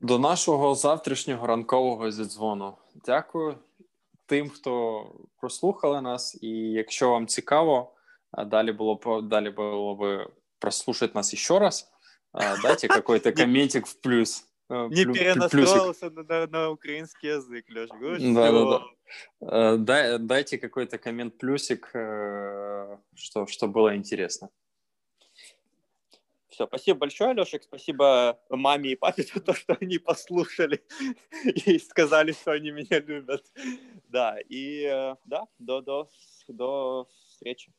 До 0.00 0.18
нашого 0.18 0.74
завтрашнього 0.74 1.46
ранкового 1.46 2.10
зідзвону. 2.10 2.76
Дякую 3.06 3.58
тим, 4.26 4.48
хто 4.48 5.06
прослухали 5.40 6.00
нас. 6.00 6.38
І 6.42 6.48
якщо 6.50 7.10
вам 7.10 7.26
цікаво, 7.26 7.92
далі 8.46 8.72
було 8.72 9.20
далі 9.22 9.50
було 9.50 9.94
б 9.94 10.30
прослушать 10.60 11.14
нас 11.14 11.32
еще 11.32 11.58
раз, 11.58 11.90
дайте 12.32 12.88
какой-то 12.88 13.32
комментик 13.32 13.86
в 13.86 14.00
плюс. 14.00 14.44
Не 14.68 15.04
перенастроился 15.04 16.10
на, 16.10 16.46
на 16.46 16.70
украинский 16.70 17.30
язык, 17.30 17.64
Леш. 17.68 17.88
Да, 17.90 18.52
да, 18.52 18.78
да. 19.40 19.76
Дай, 19.76 20.18
дайте 20.18 20.58
какой-то 20.58 20.96
коммент 20.98 21.38
плюсик, 21.38 21.90
э, 21.92 22.96
что, 23.16 23.46
что 23.46 23.66
было 23.66 23.96
интересно. 23.96 24.48
Все, 26.60 26.66
спасибо 26.66 26.98
большое, 26.98 27.32
Лешек, 27.32 27.62
спасибо 27.62 28.38
маме 28.50 28.90
и 28.90 28.96
папе 28.96 29.22
за 29.34 29.40
то, 29.40 29.54
что 29.54 29.76
они 29.80 29.98
послушали 29.98 30.84
и 31.44 31.78
сказали, 31.78 32.32
что 32.32 32.52
они 32.52 32.70
меня 32.70 33.00
любят. 33.00 33.44
Да, 34.08 34.36
и 34.48 34.84
э, 34.84 35.16
да, 35.24 35.46
до, 35.58 35.80
до, 35.80 36.08
до 36.48 37.08
встречи. 37.30 37.72